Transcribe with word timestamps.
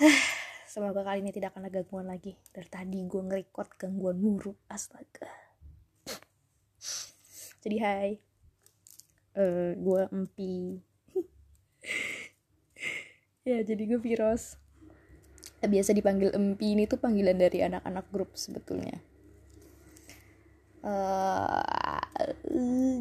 semoga 0.72 1.04
kali 1.04 1.20
ini 1.20 1.30
tidak 1.32 1.52
akan 1.52 1.68
ada 1.68 1.84
gangguan 1.84 2.08
lagi. 2.08 2.32
Dari 2.52 2.68
tadi 2.72 3.04
gue 3.04 3.20
ngerekord 3.20 3.76
gangguan 3.76 4.16
muru 4.16 4.56
astaga. 4.72 5.28
Jadi 7.60 7.76
hai. 7.84 8.10
Uh, 9.36 9.76
gue 9.76 10.02
empi. 10.12 10.56
Ya 13.40 13.64
jadi 13.64 13.88
gue 13.88 13.96
virus 13.96 14.60
biasa 15.64 15.96
dipanggil 15.96 16.28
empi 16.36 16.76
ini 16.76 16.84
tuh 16.84 17.00
panggilan 17.00 17.40
dari 17.40 17.64
anak-anak 17.64 18.04
grup 18.12 18.36
sebetulnya. 18.36 19.00
Uh, 20.84 21.60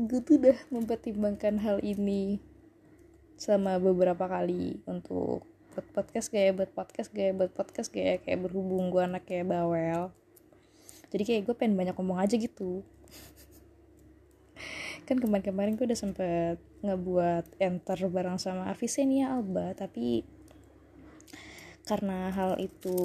gue 0.07 0.19
tuh 0.23 0.39
udah 0.39 0.55
mempertimbangkan 0.71 1.59
hal 1.59 1.83
ini 1.83 2.39
sama 3.35 3.83
beberapa 3.83 4.31
kali 4.31 4.79
untuk 4.87 5.43
buat 5.79 5.95
podcast 5.95 6.27
kayak 6.27 6.59
buat 6.59 6.71
podcast 6.75 7.07
kayak 7.15 7.39
buat 7.39 7.51
podcast 7.55 7.87
kayak 7.87 8.27
kayak 8.27 8.43
berhubung 8.43 8.91
gue 8.91 8.99
anak 8.99 9.23
kayak 9.23 9.47
bawel. 9.47 10.11
Jadi 11.07 11.23
kayak 11.23 11.41
gue 11.47 11.55
pengen 11.55 11.79
banyak 11.79 11.95
ngomong 11.95 12.19
aja 12.19 12.35
gitu. 12.35 12.83
Kan 15.07 15.23
kemarin-kemarin 15.23 15.79
gue 15.79 15.87
udah 15.87 15.95
sempet 15.95 16.59
ngebuat 16.83 17.63
enter 17.63 17.99
bareng 18.11 18.35
sama 18.35 18.67
Avicennia 18.67 19.31
Alba. 19.31 19.71
Tapi 19.71 20.27
karena 21.87 22.27
hal 22.35 22.59
itu 22.59 22.99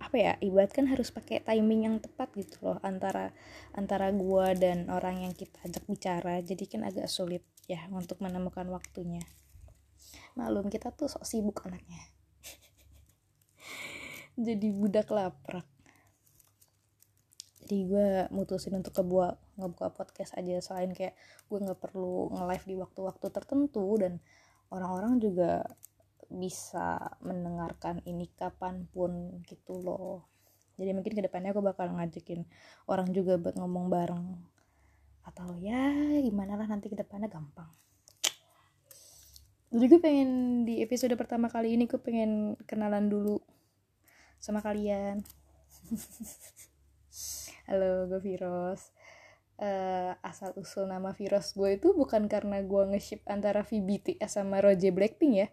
apa 0.00 0.16
ya 0.18 0.32
ibarat 0.42 0.74
kan 0.74 0.90
harus 0.90 1.14
pakai 1.14 1.38
timing 1.44 1.86
yang 1.86 1.96
tepat 2.02 2.34
gitu 2.34 2.58
loh 2.66 2.82
antara 2.82 3.30
antara 3.78 4.10
gua 4.10 4.58
dan 4.58 4.90
orang 4.90 5.22
yang 5.22 5.36
kita 5.36 5.54
ajak 5.62 5.86
bicara. 5.86 6.42
Jadi 6.42 6.64
kan 6.66 6.82
agak 6.82 7.06
sulit 7.06 7.46
ya 7.70 7.86
untuk 7.94 8.18
menemukan 8.18 8.66
waktunya 8.74 9.22
malum 10.38 10.66
kita 10.70 10.94
tuh 10.94 11.10
sok 11.10 11.26
sibuk 11.26 11.62
anaknya. 11.66 12.02
Jadi 14.46 14.68
budak 14.70 15.10
lapar 15.10 15.66
jadi 17.70 17.86
gue 17.86 18.08
mutusin 18.34 18.74
untuk 18.82 18.90
kebuat 18.98 19.38
ngebuka 19.54 19.94
podcast 19.94 20.34
aja. 20.34 20.58
Selain 20.58 20.90
kayak 20.90 21.14
gue 21.46 21.54
nggak 21.62 21.78
perlu 21.78 22.26
nge-live 22.34 22.66
di 22.66 22.74
waktu-waktu 22.74 23.30
tertentu 23.30 23.94
dan 23.94 24.18
orang-orang 24.74 25.22
juga 25.22 25.62
bisa 26.26 26.98
mendengarkan 27.22 28.02
ini 28.10 28.26
kapan 28.34 28.90
pun 28.90 29.38
gitu 29.46 29.78
loh. 29.78 30.26
Jadi 30.82 30.90
mungkin 30.98 31.14
ke 31.14 31.22
depannya 31.22 31.54
aku 31.54 31.62
bakal 31.62 31.94
ngajakin 31.94 32.42
orang 32.90 33.14
juga 33.14 33.38
buat 33.38 33.54
ngomong 33.54 33.86
bareng. 33.86 34.26
Atau 35.30 35.54
ya 35.62 35.94
gimana 36.26 36.58
lah 36.58 36.66
nanti 36.66 36.90
ke 36.90 36.98
depannya 36.98 37.30
gampang 37.30 37.70
jadi 39.70 39.84
gue 39.86 40.00
pengen 40.02 40.30
di 40.66 40.82
episode 40.82 41.14
pertama 41.14 41.46
kali 41.46 41.78
ini 41.78 41.86
gue 41.86 42.00
pengen 42.02 42.58
kenalan 42.66 43.06
dulu 43.06 43.38
sama 44.42 44.58
kalian. 44.58 45.22
Halo 47.70 48.10
gue 48.10 48.18
Virus 48.18 48.90
uh, 49.60 50.12
asal 50.24 50.56
usul 50.58 50.88
nama 50.88 51.12
Virus 51.14 51.52
gue 51.54 51.76
itu 51.76 51.92
bukan 51.94 52.26
karena 52.26 52.64
gue 52.64 52.82
nge-ship 52.90 53.22
antara 53.28 53.62
VBTS 53.62 54.40
sama 54.40 54.58
Roger 54.58 54.90
Blackpink 54.90 55.34
ya. 55.36 55.48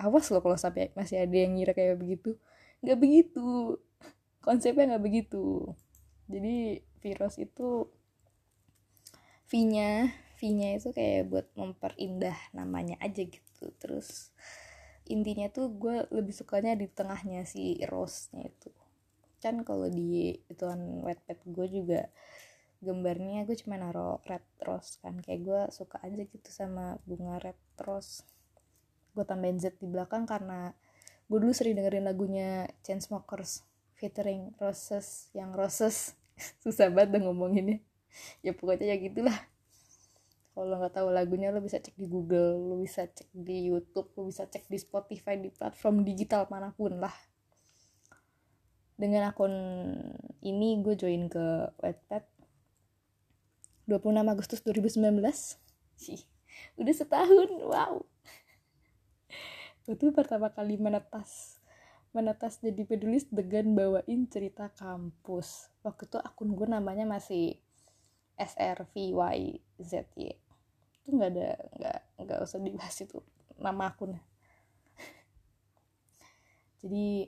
Awas 0.00 0.32
loh 0.32 0.42
kalau 0.42 0.58
sampai 0.58 0.90
masih 0.98 1.22
ada 1.22 1.36
yang 1.36 1.54
ngira 1.54 1.76
kayak 1.76 2.00
begitu. 2.00 2.34
Nggak 2.82 2.98
begitu. 2.98 3.78
Konsepnya 4.42 4.96
nggak 4.96 5.04
begitu. 5.04 5.70
Jadi 6.26 6.82
Virus 6.98 7.38
itu 7.38 7.86
V-nya 9.46 10.08
V-nya 10.42 10.74
itu 10.74 10.90
kayak 10.90 11.30
buat 11.30 11.46
memperindah 11.54 12.34
namanya 12.50 12.98
aja 12.98 13.22
gitu. 13.22 13.70
Terus 13.78 14.34
intinya 15.06 15.46
tuh 15.46 15.70
gue 15.70 16.02
lebih 16.10 16.34
sukanya 16.34 16.74
di 16.74 16.90
tengahnya 16.90 17.46
si 17.46 17.78
rose-nya 17.86 18.50
itu. 18.50 18.74
Kan 19.38 19.62
kalau 19.62 19.86
di 19.86 20.34
ituan 20.50 21.06
wetpad 21.06 21.46
gue 21.46 21.66
juga 21.70 22.10
gambarnya 22.82 23.46
gue 23.46 23.54
cuma 23.54 23.78
naro 23.78 24.18
red 24.26 24.42
rose 24.66 24.98
kan. 24.98 25.22
Kayak 25.22 25.40
gue 25.46 25.60
suka 25.70 26.02
aja 26.02 26.26
gitu 26.26 26.50
sama 26.50 26.98
bunga 27.06 27.38
red 27.38 27.58
rose. 27.78 28.26
Gue 29.14 29.22
tambahin 29.22 29.62
Z 29.62 29.78
di 29.78 29.86
belakang 29.86 30.26
karena 30.26 30.74
gue 31.30 31.38
dulu 31.38 31.54
sering 31.54 31.78
dengerin 31.78 32.02
lagunya 32.02 32.66
Chainsmokers 32.82 33.62
featuring 33.94 34.58
Roses 34.58 35.30
yang 35.38 35.54
Roses. 35.54 36.18
Susah 36.66 36.90
banget 36.90 37.22
ngomonginnya. 37.22 37.78
Ya 38.42 38.50
pokoknya 38.58 38.90
ya 38.90 38.98
gitulah 38.98 39.38
kalau 40.52 40.76
nggak 40.76 40.92
tahu 40.92 41.08
lagunya 41.08 41.48
lo 41.48 41.64
bisa 41.64 41.80
cek 41.80 41.96
di 41.96 42.04
Google 42.04 42.60
lo 42.60 42.76
bisa 42.76 43.08
cek 43.08 43.32
di 43.32 43.72
YouTube 43.72 44.12
lo 44.20 44.28
bisa 44.28 44.44
cek 44.44 44.68
di 44.68 44.76
Spotify 44.76 45.40
di 45.40 45.48
platform 45.48 46.04
digital 46.04 46.44
mana 46.52 46.76
pun 46.76 47.00
lah. 47.00 47.12
Dengan 49.00 49.32
akun 49.32 49.54
ini 50.44 50.76
gue 50.84 50.94
join 50.94 51.32
ke 51.32 51.72
Wattpad. 51.80 52.28
26 53.88 54.14
Agustus 54.14 54.60
2019 54.62 55.26
sih 55.98 56.20
udah 56.78 56.94
setahun 56.94 57.50
wow. 57.64 58.04
Itu 59.88 60.14
pertama 60.14 60.54
kali 60.54 60.78
menetas 60.78 61.58
menetas 62.12 62.60
jadi 62.60 62.84
penulis 62.84 63.24
dengan 63.32 63.72
bawain 63.72 64.28
cerita 64.28 64.68
kampus. 64.76 65.72
Waktu 65.80 66.12
itu 66.12 66.20
akun 66.20 66.52
gue 66.52 66.68
namanya 66.68 67.08
masih 67.08 67.56
SRVYZY 68.36 70.41
itu 71.02 71.18
nggak 71.18 71.30
ada 71.34 71.48
nggak 71.74 71.98
nggak 72.22 72.38
usah 72.46 72.58
dibahas 72.62 72.96
itu 73.02 73.18
nama 73.58 73.90
akunnya. 73.90 74.22
Jadi 76.80 77.26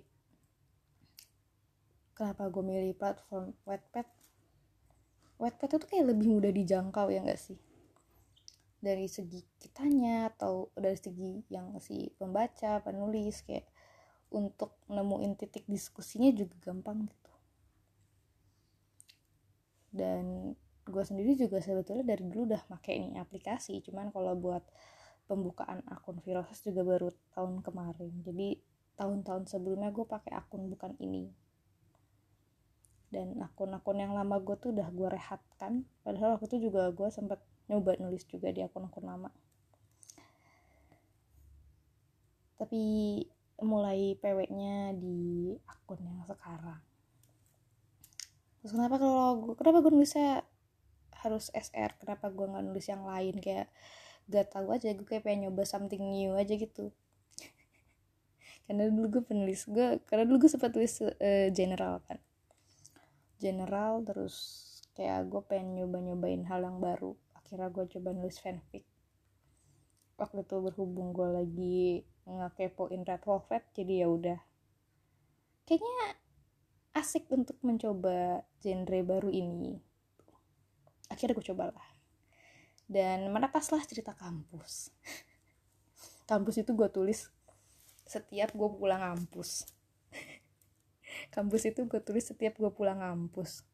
kenapa 2.15 2.47
gue 2.47 2.63
milih 2.63 2.95
platform 2.95 3.51
Wattpad? 3.67 4.07
Wattpad 5.43 5.71
itu 5.75 5.87
kayak 5.91 6.15
lebih 6.15 6.31
mudah 6.31 6.55
dijangkau 6.55 7.11
ya 7.11 7.21
nggak 7.27 7.43
sih? 7.43 7.59
Dari 8.79 9.11
segi 9.11 9.43
kitanya 9.59 10.31
atau 10.31 10.71
dari 10.79 10.95
segi 10.95 11.43
yang 11.51 11.75
si 11.83 12.15
pembaca 12.15 12.79
penulis 12.87 13.43
kayak 13.43 13.67
untuk 14.31 14.79
nemuin 14.87 15.35
titik 15.35 15.67
diskusinya 15.67 16.31
juga 16.31 16.55
gampang 16.71 17.11
gitu. 17.11 17.33
Dan 19.95 20.55
gue 20.85 21.05
sendiri 21.05 21.33
juga 21.37 21.61
sebetulnya 21.65 22.05
dari 22.05 22.25
dulu 22.29 22.49
udah 22.53 22.63
make 22.69 22.93
ini 22.93 23.17
aplikasi 23.17 23.81
cuman 23.85 24.13
kalau 24.13 24.37
buat 24.37 24.65
pembukaan 25.25 25.81
akun 25.89 26.21
Viroses 26.21 26.61
juga 26.61 26.85
baru 26.85 27.09
tahun 27.33 27.65
kemarin. 27.65 28.13
Jadi 28.25 28.61
tahun-tahun 28.95 29.49
sebelumnya 29.49 29.91
gue 29.91 30.05
pakai 30.05 30.33
akun 30.37 30.69
bukan 30.69 30.93
ini. 31.01 31.33
Dan 33.09 33.39
akun-akun 33.41 33.99
yang 33.99 34.13
lama 34.13 34.37
gue 34.43 34.57
tuh 34.59 34.75
udah 34.75 34.89
gue 34.93 35.09
rehatkan. 35.09 35.87
Padahal 36.05 36.37
waktu 36.37 36.47
itu 36.53 36.69
juga 36.71 36.91
gue 36.93 37.09
sempat 37.09 37.41
nyoba 37.71 37.97
nulis 37.97 38.27
juga 38.29 38.53
di 38.53 38.61
akun-akun 38.61 39.05
lama. 39.07 39.31
Tapi 42.61 42.83
mulai 43.65 44.19
PW-nya 44.19 44.93
di 44.99 45.51
akun 45.65 46.01
yang 46.05 46.21
sekarang. 46.27 46.83
Terus 48.61 48.73
kenapa 48.77 48.97
kalau 48.97 49.29
gue 49.41 49.55
kenapa 49.57 49.79
gue 49.85 49.93
nulisnya 49.93 50.45
harus 51.25 51.49
SR 51.57 51.97
kenapa 51.97 52.29
gue 52.29 52.45
nggak 52.45 52.65
nulis 52.65 52.87
yang 52.87 53.05
lain? 53.09 53.41
Kayak 53.41 53.73
gak 54.29 54.57
tahu 54.57 54.73
aja 54.73 54.93
gue 54.97 55.05
kayak 55.05 55.25
pengen 55.25 55.49
nyoba 55.49 55.65
something 55.65 56.01
new 56.01 56.37
aja 56.37 56.55
gitu. 56.57 56.93
Karena 58.69 58.89
dulu 58.89 59.21
gue 59.21 59.23
penulis 59.25 59.69
gue 59.69 60.01
karena 60.09 60.25
dulu 60.25 60.47
gue 60.47 60.51
sempat 60.53 60.73
tulis 60.73 61.01
uh, 61.01 61.49
general 61.53 62.01
kan. 62.05 62.21
General 63.41 64.01
terus 64.05 64.37
kayak 64.97 65.29
gue 65.29 65.43
pengen 65.45 65.81
nyoba 65.81 66.01
nyobain 66.01 66.45
hal 66.49 66.65
yang 66.65 66.81
baru. 66.81 67.13
Akhirnya 67.37 67.69
gue 67.69 67.85
coba 67.99 68.17
nulis 68.17 68.41
fanfic. 68.41 68.85
Waktu 70.17 70.47
itu 70.47 70.57
berhubung 70.63 71.13
gue 71.13 71.29
lagi 71.29 71.83
ngekepoin 72.25 73.05
Red 73.05 73.21
Velvet 73.27 73.65
jadi 73.77 73.93
ya 74.05 74.09
udah. 74.09 74.41
Kayaknya 75.69 76.17
asik 76.95 77.29
untuk 77.29 77.59
mencoba 77.61 78.47
genre 78.63 79.01
baru 79.03 79.29
ini 79.29 79.94
akhirnya 81.09 81.37
gue 81.37 81.47
cobalah. 81.53 81.89
Dan 82.85 83.33
menetaslah 83.33 83.83
cerita 83.89 84.13
kampus. 84.13 84.93
Kampus 86.31 86.65
itu 86.65 86.73
gue 86.73 86.89
tulis 86.89 87.29
setiap 88.05 88.53
gue 88.53 88.69
pulang 88.77 89.01
kampus. 89.01 89.69
Kampus 91.35 91.63
itu 91.69 91.85
gue 91.85 92.01
tulis 92.01 92.25
setiap 92.25 92.57
gue 92.57 92.73
pulang 92.73 93.01
kampus. 93.01 93.65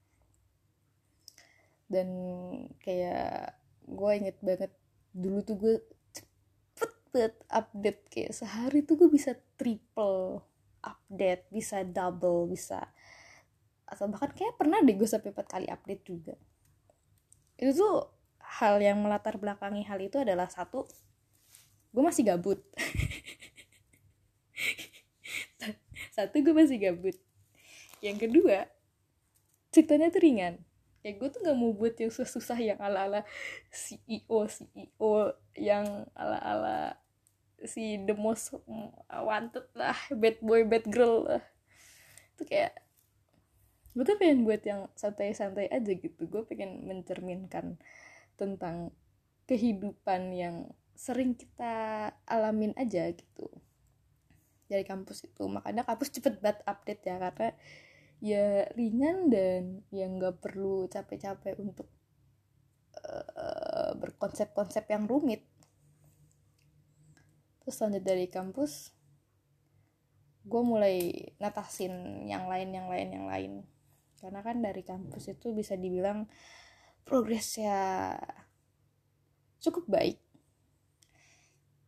Dan 1.91 2.09
kayak 2.83 3.55
gue 3.91 4.11
inget 4.15 4.39
banget 4.43 4.73
dulu 5.11 5.43
tuh 5.43 5.57
gue 5.59 5.75
cepet 6.15 6.93
banget 7.11 7.35
update 7.51 8.01
kayak 8.07 8.33
sehari 8.35 8.87
tuh 8.87 8.95
gue 8.95 9.11
bisa 9.11 9.35
triple 9.59 10.47
update 10.81 11.51
bisa 11.51 11.83
double 11.83 12.47
bisa 12.47 12.87
atau 13.91 14.07
bahkan 14.07 14.31
kayak 14.31 14.55
pernah 14.55 14.79
deh 14.79 14.95
gue 14.95 15.09
sampai 15.11 15.35
4 15.35 15.51
kali 15.51 15.67
update 15.67 16.03
juga 16.07 16.35
itu 17.61 17.77
tuh 17.77 18.09
hal 18.41 18.81
yang 18.81 18.97
melatar 19.05 19.37
belakangi 19.37 19.85
hal 19.85 20.01
itu 20.01 20.17
adalah 20.17 20.49
satu 20.49 20.89
gue 21.93 22.03
masih 22.03 22.25
gabut. 22.25 22.59
Satu 26.17 26.41
gue 26.41 26.55
masih 26.57 26.81
gabut. 26.81 27.17
Yang 28.01 28.29
kedua 28.29 28.67
ceritanya 29.71 30.09
tuh 30.09 30.23
ringan. 30.25 30.55
Ya 31.01 31.17
gue 31.17 31.29
tuh 31.33 31.41
nggak 31.41 31.57
mau 31.57 31.73
buat 31.73 31.97
yang 31.97 32.13
susah-susah 32.13 32.59
yang 32.61 32.79
ala-ala 32.81 33.25
CEO 33.73 34.45
CEO 34.49 35.13
yang 35.57 36.05
ala-ala 36.13 36.97
si 37.65 38.01
the 38.09 38.17
most 38.17 38.57
wanted 39.13 39.65
lah 39.77 39.97
bad 40.17 40.41
boy 40.41 40.65
bad 40.65 40.85
girl 40.89 41.29
lah. 41.29 41.45
Itu 42.37 42.49
kayak 42.49 42.73
gue 43.91 44.05
tuh 44.07 44.17
pengen 44.23 44.47
buat 44.47 44.63
yang 44.63 44.87
santai-santai 44.95 45.67
aja 45.67 45.93
gitu. 45.95 46.31
Gue 46.31 46.47
pengen 46.47 46.87
mencerminkan 46.87 47.79
tentang 48.39 48.95
kehidupan 49.51 50.31
yang 50.31 50.71
sering 50.95 51.35
kita 51.35 52.09
alamin 52.29 52.71
aja 52.79 53.11
gitu. 53.11 53.51
Dari 54.71 54.87
kampus 54.87 55.27
itu. 55.27 55.51
Makanya 55.51 55.83
kampus 55.83 56.15
cepet 56.15 56.39
banget 56.39 56.63
update 56.71 57.03
ya 57.03 57.17
karena 57.19 57.49
ya 58.21 58.47
ringan 58.79 59.33
dan 59.33 59.63
yang 59.91 60.21
nggak 60.21 60.39
perlu 60.39 60.87
capek-capek 60.87 61.59
untuk 61.59 61.91
uh, 63.03 63.97
berkonsep-konsep 63.99 64.87
yang 64.87 65.11
rumit. 65.11 65.43
Terus 67.65 67.77
lanjut 67.83 68.05
dari 68.07 68.31
kampus 68.31 68.95
gue 70.41 70.63
mulai 70.65 71.13
natasin 71.37 72.25
yang 72.25 72.49
lain 72.49 72.73
yang 72.73 72.89
lain 72.89 73.09
yang 73.13 73.27
lain 73.29 73.53
karena 74.21 74.45
kan 74.45 74.61
dari 74.61 74.85
kampus 74.85 75.33
itu 75.33 75.57
bisa 75.57 75.75
dibilang 75.75 76.29
progresnya 77.09 78.15
cukup 79.61 79.89
baik. 79.89 80.19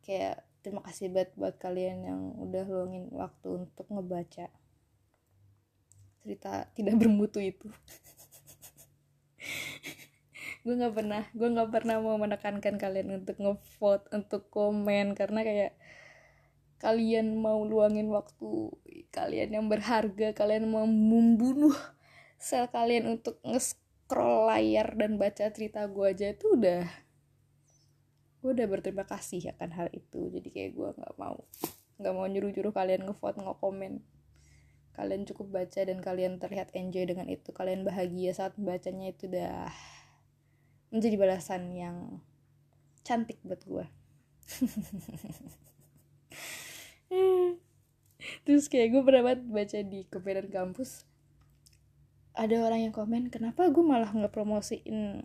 Kayak 0.02 0.44
terima 0.64 0.82
kasih 0.82 1.12
banget 1.12 1.31
buat 1.38 1.55
kalian 1.61 1.99
yang 2.08 2.20
udah 2.40 2.64
luangin 2.67 3.06
waktu 3.12 3.69
untuk 3.69 3.87
ngebaca 3.87 4.49
cerita 6.23 6.70
tidak 6.73 6.96
bermutu 6.99 7.38
itu. 7.43 7.69
Gue 10.62 10.79
nggak 10.79 10.94
pernah 10.94 11.26
gue 11.34 11.49
nggak 11.50 11.75
pernah 11.75 11.99
mau 11.99 12.14
menekankan 12.14 12.79
kalian 12.79 13.19
untuk 13.19 13.34
ngevote 13.43 14.06
untuk 14.14 14.46
komen. 14.46 15.19
Karena 15.19 15.43
kayak 15.43 15.75
kalian 16.79 17.38
mau 17.38 17.67
luangin 17.67 18.11
waktu 18.14 18.70
kalian 19.11 19.55
yang 19.55 19.67
berharga 19.67 20.34
kalian 20.34 20.70
mau 20.70 20.87
membunuh 20.87 21.75
sel 22.42 22.66
kalian 22.66 23.06
untuk 23.06 23.38
nge-scroll 23.46 24.50
layar 24.50 24.98
dan 24.98 25.14
baca 25.14 25.46
cerita 25.54 25.86
gue 25.86 26.06
aja 26.10 26.34
itu 26.34 26.58
udah 26.58 26.82
gue 28.42 28.50
udah 28.50 28.66
berterima 28.66 29.06
kasih 29.06 29.54
akan 29.54 29.70
hal 29.70 29.88
itu. 29.94 30.26
Jadi 30.34 30.48
kayak 30.50 30.74
gue 30.74 30.88
nggak 30.98 31.14
mau 31.14 31.46
nggak 32.02 32.14
mau 32.18 32.26
nyuruh 32.26 32.50
nyuruh 32.50 32.74
kalian 32.74 33.06
ngevote 33.06 33.38
komen 33.62 34.02
kalian 34.92 35.22
cukup 35.24 35.62
baca 35.62 35.80
dan 35.86 36.02
kalian 36.02 36.42
terlihat 36.42 36.74
enjoy 36.74 37.06
dengan 37.06 37.30
itu. 37.30 37.54
Kalian 37.54 37.86
bahagia 37.86 38.34
saat 38.34 38.58
membacanya 38.58 39.14
itu 39.14 39.30
udah 39.30 39.70
menjadi 40.92 41.16
balasan 41.16 41.72
yang 41.72 42.20
cantik 43.02 43.40
buat 43.42 43.64
gue 43.66 43.86
terus 48.46 48.70
kayak 48.70 48.94
gue 48.94 49.02
pernah 49.02 49.34
baca 49.34 49.78
di 49.82 50.06
kebenaran 50.06 50.50
kampus 50.50 51.04
ada 52.32 52.56
orang 52.64 52.88
yang 52.88 52.94
komen 52.94 53.29
kenapa 53.29 53.69
gue 53.69 53.84
malah 53.84 54.08
ngepromosiin 54.08 55.20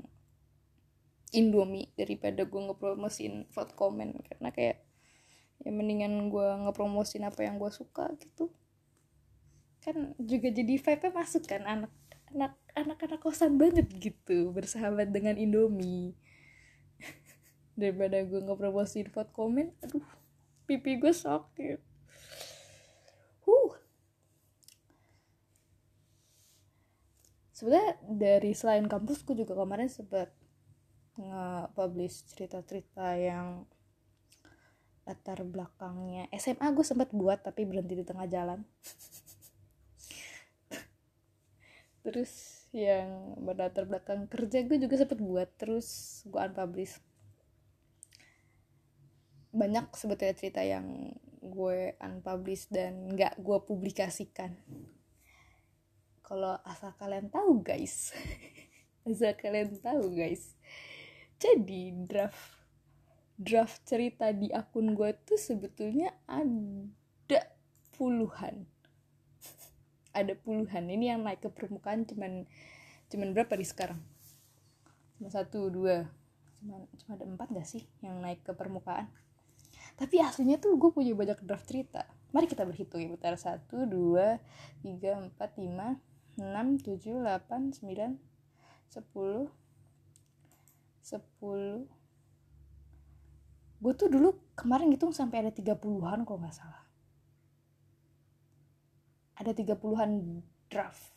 Indomie 1.35 1.91
daripada 1.99 2.47
gue 2.47 2.61
ngepromosiin 2.71 3.51
vote 3.51 3.75
komen 3.75 4.15
karena 4.23 4.49
kayak 4.55 4.77
ya 5.59 5.71
mendingan 5.73 6.31
gue 6.31 6.47
ngepromosin 6.63 7.27
apa 7.27 7.43
yang 7.43 7.59
gue 7.59 7.67
suka 7.73 8.07
gitu. 8.15 8.47
Kan 9.83 10.15
juga 10.19 10.51
jadi 10.51 10.79
vibe 10.79 11.07
masuk 11.11 11.43
kan 11.43 11.67
anak 11.67 11.91
anak 12.31 12.55
anak 12.75 12.99
anak 13.03 13.19
kosan 13.19 13.59
banget 13.59 13.91
gitu 13.99 14.55
bersahabat 14.55 15.11
dengan 15.11 15.35
Indomie. 15.35 16.15
Daripada 17.79 18.23
gue 18.23 18.39
ngepromosiin 18.47 19.11
vote 19.11 19.31
komen 19.35 19.75
aduh 19.83 20.05
pipi 20.67 20.99
gue 20.99 21.11
sakit 21.11 21.79
sebenarnya 27.57 27.97
dari 28.05 28.53
selain 28.53 28.85
kampus 28.85 29.25
gue 29.25 29.41
juga 29.41 29.57
kemarin 29.57 29.89
sempat 29.89 30.29
nge-publish 31.17 32.37
cerita-cerita 32.37 33.17
yang 33.17 33.65
latar 35.09 35.41
belakangnya. 35.41 36.29
SMA 36.37 36.69
gue 36.69 36.85
sempat 36.85 37.09
buat 37.09 37.41
tapi 37.41 37.65
berhenti 37.65 37.97
di 37.97 38.05
tengah 38.05 38.29
jalan. 38.29 38.61
Terus 42.05 42.61
yang 42.77 43.33
berlatar 43.41 43.89
belakang 43.89 44.29
kerja 44.29 44.61
gue 44.61 44.77
juga 44.77 45.01
sempat 45.01 45.17
buat 45.17 45.49
terus 45.57 46.21
gue 46.29 46.37
unpublish. 46.37 47.01
Banyak 49.49 49.97
sebetulnya 49.97 50.37
cerita 50.37 50.61
yang 50.61 51.09
gue 51.41 51.97
unpublish 51.97 52.69
dan 52.69 53.17
nggak 53.17 53.41
gue 53.41 53.57
publikasikan 53.65 54.53
kalau 56.27 56.59
asal 56.67 56.91
kalian 56.99 57.31
tahu 57.31 57.63
guys. 57.63 58.11
Asal 59.07 59.31
kalian 59.39 59.79
tahu 59.79 60.11
guys. 60.11 60.59
Jadi 61.39 61.95
draft 62.03 62.59
draft 63.39 63.79
cerita 63.87 64.35
di 64.35 64.51
akun 64.51 64.91
gue 64.91 65.15
tuh 65.23 65.39
sebetulnya 65.39 66.11
ada 66.27 67.47
puluhan. 67.95 68.67
Ada 70.17 70.33
puluhan. 70.33 70.89
Ini 70.89 71.15
yang 71.15 71.21
naik 71.23 71.45
ke 71.45 71.49
permukaan 71.53 72.03
cuman 72.03 72.43
cuman 73.07 73.27
berapa 73.31 73.53
di 73.55 73.63
sekarang? 73.63 74.01
Cuma 75.15 75.31
satu 75.31 75.71
dua 75.71 76.09
cuma 76.57 76.81
cuma 76.97 77.13
ada 77.13 77.25
empat 77.29 77.53
gak 77.53 77.69
sih 77.69 77.85
yang 78.01 78.17
naik 78.17 78.41
ke 78.41 78.51
permukaan? 78.51 79.07
Tapi 79.93 80.17
aslinya 80.19 80.57
tuh 80.57 80.73
gue 80.75 80.89
punya 80.89 81.13
banyak 81.13 81.37
draft 81.45 81.69
cerita. 81.69 82.09
Mari 82.33 82.49
kita 82.49 82.65
berhitung 82.65 82.99
ya 82.99 83.13
bentar. 83.13 83.37
Satu 83.37 83.85
dua 83.85 84.41
tiga 84.81 85.21
empat 85.21 85.53
lima 85.61 86.01
6, 86.37 86.85
7, 86.85 87.25
8, 87.25 87.81
9, 87.81 88.17
10 88.93 89.49
10 91.07 91.87
gue 93.77 93.93
tuh 93.93 94.09
dulu 94.09 94.33
kemarin 94.57 94.89
ngitung 94.89 95.13
sampai 95.13 95.45
ada 95.45 95.51
30-an 95.53 96.25
kok 96.25 96.37
nggak 96.41 96.55
salah. 96.55 96.83
Ada 99.37 99.53
30-an 99.53 100.41
draft. 100.65 101.13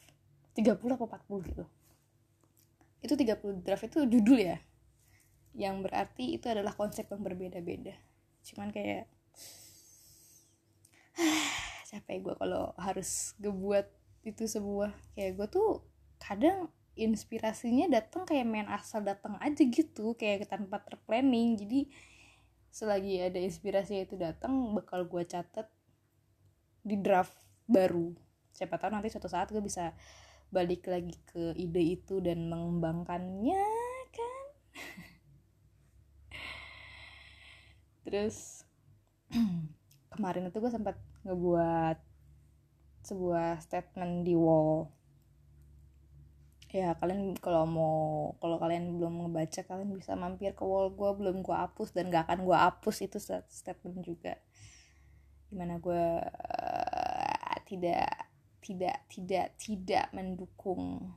30 0.52 0.76
atau 0.76 1.08
40 1.08 1.48
gitu. 1.48 1.64
Itu 3.00 3.16
30 3.16 3.64
draft 3.64 3.88
itu 3.88 4.04
judul 4.04 4.38
ya. 4.44 4.60
Yang 5.56 5.76
berarti 5.88 6.36
itu 6.36 6.46
adalah 6.52 6.76
konsep 6.76 7.08
yang 7.08 7.24
berbeda-beda. 7.24 7.96
Cuman 8.44 8.68
kayak 8.68 9.08
capek 11.90 12.16
gue 12.28 12.34
kalau 12.36 12.76
harus 12.76 13.32
ngebuat 13.40 13.88
itu 14.20 14.44
sebuah 14.44 14.92
kayak 15.16 15.32
gue 15.36 15.46
tuh 15.48 15.70
kadang 16.20 16.68
inspirasinya 16.98 17.88
datang 17.88 18.28
kayak 18.28 18.44
main 18.44 18.68
asal 18.68 19.00
datang 19.00 19.40
aja 19.40 19.62
gitu 19.64 20.12
kayak 20.18 20.50
tanpa 20.50 20.84
terplanning. 20.84 21.56
Jadi 21.56 21.88
selagi 22.70 23.32
ada 23.32 23.40
inspirasi 23.40 24.04
itu 24.04 24.20
datang 24.20 24.52
bakal 24.76 25.08
gue 25.08 25.24
catat 25.24 25.68
di 26.84 27.00
draft 27.00 27.36
baru. 27.64 28.12
Siapa 28.52 28.76
tahu 28.76 28.92
nanti 28.92 29.08
suatu 29.08 29.32
saat 29.32 29.48
gue 29.48 29.62
bisa 29.64 29.96
balik 30.50 30.90
lagi 30.90 31.14
ke 31.30 31.54
ide 31.56 31.96
itu 31.96 32.20
dan 32.20 32.50
mengembangkannya 32.50 33.64
kan? 34.12 34.44
Terus 38.04 38.66
kemarin 40.12 40.52
itu 40.52 40.58
gue 40.60 40.72
sempat 40.72 41.00
ngebuat 41.24 42.09
sebuah 43.04 43.61
statement 43.64 44.26
di 44.26 44.37
wall. 44.37 44.92
Ya 46.71 46.95
kalian 46.95 47.35
kalau 47.42 47.66
mau 47.66 47.99
kalau 48.38 48.62
kalian 48.62 48.95
belum 48.95 49.26
ngebaca 49.26 49.66
kalian 49.66 49.90
bisa 49.90 50.14
mampir 50.14 50.54
ke 50.54 50.62
wall 50.62 50.95
gue 50.95 51.11
belum 51.19 51.42
gue 51.42 51.57
hapus 51.57 51.90
dan 51.90 52.14
gak 52.14 52.30
akan 52.30 52.47
gue 52.47 52.54
hapus 52.54 52.97
itu 53.11 53.19
statement 53.50 54.07
juga. 54.07 54.38
Di 55.50 55.54
mana 55.59 55.83
gue 55.83 56.04
uh, 56.23 57.57
tidak 57.66 58.30
tidak 58.62 58.97
tidak 59.11 59.47
tidak 59.59 60.07
mendukung 60.14 61.11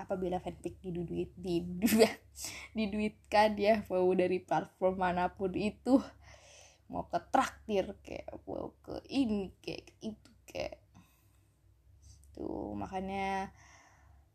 apabila 0.00 0.40
fanfic 0.40 0.80
diduit 0.80 1.32
di 1.36 1.60
diduitkan 2.76 3.56
ya 3.56 3.84
mau 3.92 4.08
dari 4.16 4.40
platform 4.40 4.96
mana 4.96 5.28
pun 5.28 5.52
itu. 5.52 6.00
Mau 6.88 7.04
ke 7.10 7.18
traktir 7.28 7.98
kayak 8.00 8.32
mau 8.48 8.72
ke 8.80 9.02
ini 9.12 9.52
kayak 9.60 9.92
itu 10.00 10.30
kayak 10.48 10.85
gitu. 12.36 12.76
Makanya 12.76 13.48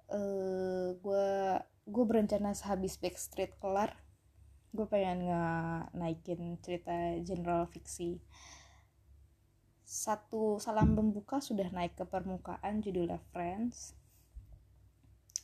uh, 0.09 0.17
eh, 0.17 0.87
gue 0.97 1.29
gue 1.85 2.03
berencana 2.05 2.57
sehabis 2.57 2.97
Backstreet 2.97 3.57
kelar 3.61 3.93
gue 4.71 4.87
pengen 4.87 5.27
nge 5.27 5.45
naikin 5.93 6.57
cerita 6.63 7.19
general 7.21 7.67
fiksi. 7.69 8.17
Satu 9.83 10.55
salam 10.63 10.95
pembuka 10.95 11.43
sudah 11.43 11.67
naik 11.69 11.99
ke 11.99 12.07
permukaan 12.07 12.79
judulnya 12.79 13.19
Friends. 13.35 13.93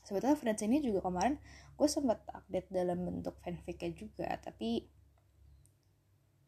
Sebetulnya 0.07 0.39
Friends 0.39 0.63
ini 0.63 0.79
juga 0.79 1.03
kemarin 1.03 1.35
gue 1.75 1.87
sempat 1.91 2.23
update 2.31 2.71
dalam 2.71 3.03
bentuk 3.05 3.37
fanficnya 3.43 3.91
juga 3.93 4.33
tapi 4.41 4.87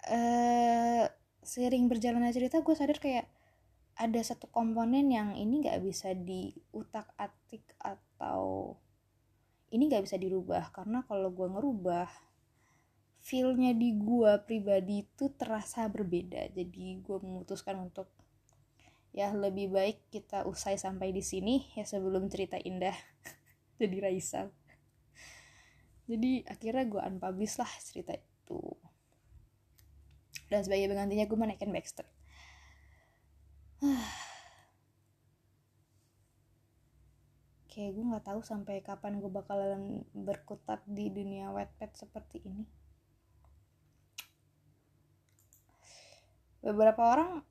eh 0.10 1.06
sering 1.44 1.86
berjalannya 1.92 2.34
cerita 2.34 2.64
gue 2.64 2.74
sadar 2.74 2.98
kayak 2.98 3.28
ada 4.00 4.24
satu 4.24 4.48
komponen 4.48 5.12
yang 5.12 5.36
ini 5.36 5.60
nggak 5.60 5.84
bisa 5.84 6.16
diutak 6.16 7.12
atik 7.20 7.68
atau 7.84 8.74
ini 9.76 9.92
nggak 9.92 10.08
bisa 10.08 10.16
dirubah. 10.16 10.72
Karena 10.72 11.04
kalau 11.04 11.28
gue 11.36 11.52
ngerubah 11.52 12.08
feelnya 13.20 13.76
di 13.76 14.00
gue 14.00 14.32
pribadi 14.48 15.04
itu 15.04 15.36
terasa 15.36 15.92
berbeda. 15.92 16.48
Jadi 16.56 17.04
gue 17.04 17.18
memutuskan 17.20 17.76
untuk 17.84 18.08
ya 19.12 19.36
lebih 19.36 19.68
baik 19.68 20.08
kita 20.08 20.48
usai 20.48 20.80
sampai 20.80 21.12
di 21.12 21.20
sini 21.20 21.68
ya 21.76 21.84
sebelum 21.84 22.32
cerita 22.32 22.56
indah 22.56 22.96
jadi 23.84 24.00
Raisa. 24.00 24.48
Jadi 26.08 26.48
akhirnya 26.48 26.88
gue 26.88 27.02
unpublish 27.04 27.60
lah 27.60 27.70
cerita 27.84 28.16
itu. 28.16 28.64
Dan 30.48 30.64
sebagai 30.64 30.88
penggantinya 30.88 31.28
gue 31.28 31.38
menaikkan 31.38 31.70
Baxter 31.70 32.08
kayak 37.72 37.96
gue 37.96 38.04
nggak 38.04 38.28
tahu 38.28 38.44
sampai 38.44 38.84
kapan 38.84 39.24
gue 39.24 39.32
bakalan 39.32 40.04
berkutat 40.12 40.84
di 40.84 41.08
dunia 41.08 41.56
wetpad 41.56 41.96
seperti 41.96 42.44
ini. 42.44 42.68
Beberapa 46.60 47.00
orang 47.00 47.48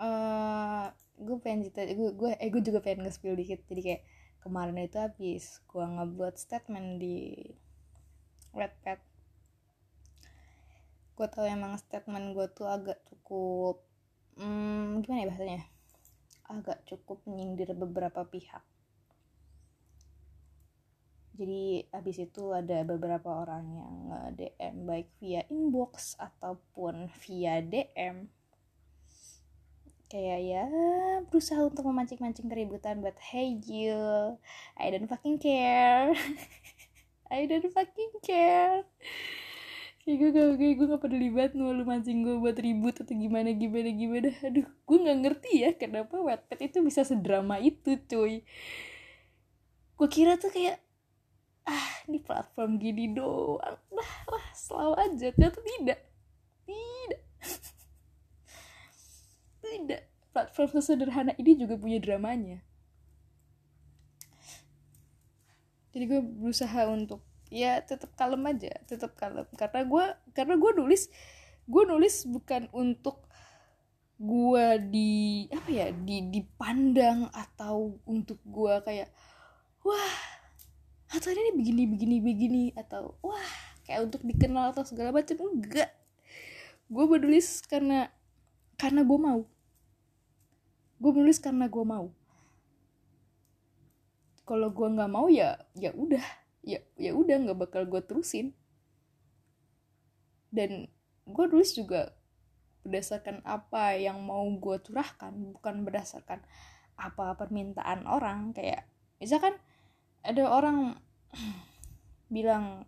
uh, 0.00 0.88
gue 1.20 1.36
pengen 1.44 1.68
cerita 1.68 1.84
gue 1.84 2.16
gue 2.16 2.32
eh 2.40 2.48
gue 2.48 2.64
juga 2.64 2.80
pengen 2.80 3.04
nge-spill 3.04 3.36
dikit. 3.36 3.60
Jadi 3.68 3.80
kayak 3.84 4.02
kemarin 4.40 4.80
itu 4.80 4.96
habis 4.96 5.60
gue 5.68 5.84
ngebuat 5.84 6.40
statement 6.40 6.96
di 6.96 7.44
Wattpad 8.56 9.18
gue 11.18 11.26
tau 11.26 11.42
emang 11.42 11.74
statement 11.74 12.30
gue 12.30 12.46
tuh 12.54 12.70
agak 12.70 13.02
cukup 13.10 13.82
hmm, 14.38 15.02
gimana 15.04 15.20
ya 15.22 15.28
bahasanya? 15.28 15.62
Agak 16.48 16.78
cukup 16.88 17.20
menyindir 17.28 17.74
beberapa 17.76 18.24
pihak. 18.24 18.64
Jadi 21.38 21.86
abis 21.94 22.16
itu 22.18 22.50
ada 22.50 22.82
beberapa 22.82 23.30
orang 23.30 23.62
yang 23.70 23.94
nge-DM 24.10 24.74
baik 24.82 25.08
via 25.22 25.46
inbox 25.46 26.18
ataupun 26.18 27.06
via 27.22 27.62
DM 27.62 28.26
kayak 30.08 30.40
ya 30.40 30.64
berusaha 31.28 31.68
untuk 31.68 31.84
memancing-mancing 31.84 32.48
keributan 32.48 33.04
but 33.04 33.14
hey 33.20 33.60
you 33.68 34.34
I 34.74 34.88
don't 34.90 35.06
fucking 35.06 35.38
care. 35.38 36.16
I 37.30 37.44
don't 37.44 37.70
fucking 37.70 38.18
care 38.24 38.88
kayak 40.08 40.24
gue 40.24 40.30
gak 40.32 40.56
kayak 40.56 40.74
gue 40.80 40.86
gak 40.88 41.02
peduli 41.04 41.28
banget 41.28 41.52
mau 41.60 41.68
lu 41.68 41.84
mancing 41.84 42.24
gue 42.24 42.40
buat 42.40 42.56
ribut 42.56 42.96
atau 42.96 43.12
gimana 43.12 43.52
gimana 43.52 43.92
gimana. 43.92 44.32
Aduh 44.40 44.64
gue 44.64 44.98
nggak 45.04 45.18
ngerti 45.20 45.52
ya 45.60 45.70
kenapa 45.76 46.16
Wattpad 46.16 46.64
itu 46.64 46.80
bisa 46.80 47.04
sedrama 47.04 47.60
itu 47.60 48.00
cuy. 48.08 48.40
Gue 50.00 50.08
kira 50.08 50.40
tuh 50.40 50.48
kayak 50.48 50.80
ah 51.68 52.08
ini 52.08 52.24
platform 52.24 52.80
gini 52.80 53.12
doang. 53.12 53.76
Lah 53.92 54.12
lah 54.32 54.46
selalu 54.56 54.96
aja. 54.96 55.28
Ternyata 55.36 55.60
tidak. 55.60 56.00
Tidak. 56.64 57.20
Tidak. 59.68 60.32
Platform 60.32 60.68
sesederhana 60.72 61.36
ini 61.36 61.52
juga 61.52 61.76
punya 61.76 62.00
dramanya. 62.00 62.64
Jadi 65.92 66.04
gue 66.08 66.20
berusaha 66.24 66.88
untuk 66.88 67.27
ya 67.48 67.80
tetap 67.84 68.12
kalem 68.14 68.44
aja 68.48 68.72
tetap 68.84 69.16
kalem. 69.16 69.46
Karena 69.56 69.82
gue 69.84 70.04
karena 70.32 70.54
gue 70.56 70.70
nulis 70.76 71.12
gue 71.68 71.82
nulis 71.84 72.24
bukan 72.24 72.72
untuk 72.72 73.28
gue 74.18 74.66
di 74.90 75.46
apa 75.54 75.70
ya 75.70 75.88
di 75.94 76.26
dipandang 76.32 77.30
atau 77.30 78.02
untuk 78.02 78.42
gue 78.42 78.74
kayak 78.82 79.12
wah 79.86 80.16
atau 81.14 81.30
ini 81.30 81.54
begini 81.54 81.82
begini 81.86 82.16
begini 82.18 82.64
atau 82.74 83.14
wah 83.22 83.52
kayak 83.86 84.10
untuk 84.10 84.20
dikenal 84.26 84.76
atau 84.76 84.84
segala 84.84 85.14
macam 85.14 85.38
enggak. 85.48 85.88
Gue 86.88 87.04
menulis 87.08 87.64
karena 87.64 88.12
karena 88.76 89.00
gue 89.04 89.18
mau. 89.20 89.40
Gue 90.98 91.10
menulis 91.14 91.40
karena 91.40 91.70
gue 91.70 91.84
mau. 91.84 92.12
Kalau 94.44 94.68
gue 94.72 94.88
nggak 94.88 95.12
mau 95.12 95.28
ya 95.28 95.56
ya 95.76 95.92
udah 95.96 96.24
ya 96.68 96.84
ya 97.00 97.16
udah 97.16 97.36
nggak 97.48 97.58
bakal 97.58 97.88
gue 97.88 98.04
terusin. 98.04 98.52
Dan 100.52 100.92
gue 101.24 101.44
nulis 101.48 101.72
juga 101.72 102.12
berdasarkan 102.84 103.40
apa 103.48 103.96
yang 103.96 104.20
mau 104.20 104.44
gue 104.44 104.76
curahkan 104.84 105.32
bukan 105.56 105.88
berdasarkan 105.88 106.44
apa 107.00 107.32
permintaan 107.40 108.04
orang. 108.04 108.52
Kayak 108.52 108.84
misalkan 109.16 109.56
ada 110.20 110.44
orang 110.44 111.00
bilang 112.34 112.84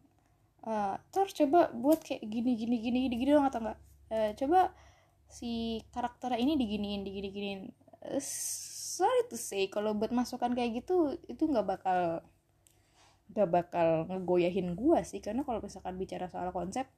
uh, 0.69 1.01
Tor 1.09 1.33
coba 1.33 1.73
buat 1.73 2.05
kayak 2.05 2.29
gini 2.29 2.53
gini 2.61 2.77
gini 2.85 2.99
gini 3.09 3.17
gini 3.17 3.31
dong 3.33 3.49
atau 3.49 3.61
enggak. 3.65 3.81
Uh, 4.11 4.31
coba 4.37 4.61
si 5.31 5.79
karakter 5.95 6.35
ini 6.37 6.59
diginiin 6.59 7.07
digini 7.07 7.29
giniin 7.31 7.61
uh, 8.03 8.19
sorry 8.21 9.23
to 9.31 9.39
say 9.39 9.71
kalau 9.71 9.95
buat 9.95 10.11
masukan 10.11 10.51
kayak 10.53 10.83
gitu 10.83 11.15
itu 11.31 11.47
nggak 11.47 11.79
bakal 11.79 12.27
nggak 13.31 13.51
bakal 13.51 13.89
ngegoyahin 14.11 14.75
gue 14.75 14.99
sih. 15.07 15.23
Karena 15.23 15.47
kalau 15.47 15.63
misalkan 15.63 15.97
bicara 15.97 16.27
soal 16.27 16.51
konsep 16.51 16.91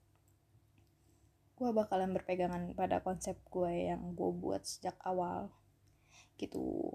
gue 1.63 1.71
bakalan 1.71 2.11
berpegangan 2.11 2.75
pada 2.75 2.99
konsep 3.05 3.39
gue 3.47 3.93
yang 3.93 4.19
gue 4.19 4.31
buat 4.35 4.67
sejak 4.67 4.99
awal. 5.07 5.53
Gitu. 6.41 6.91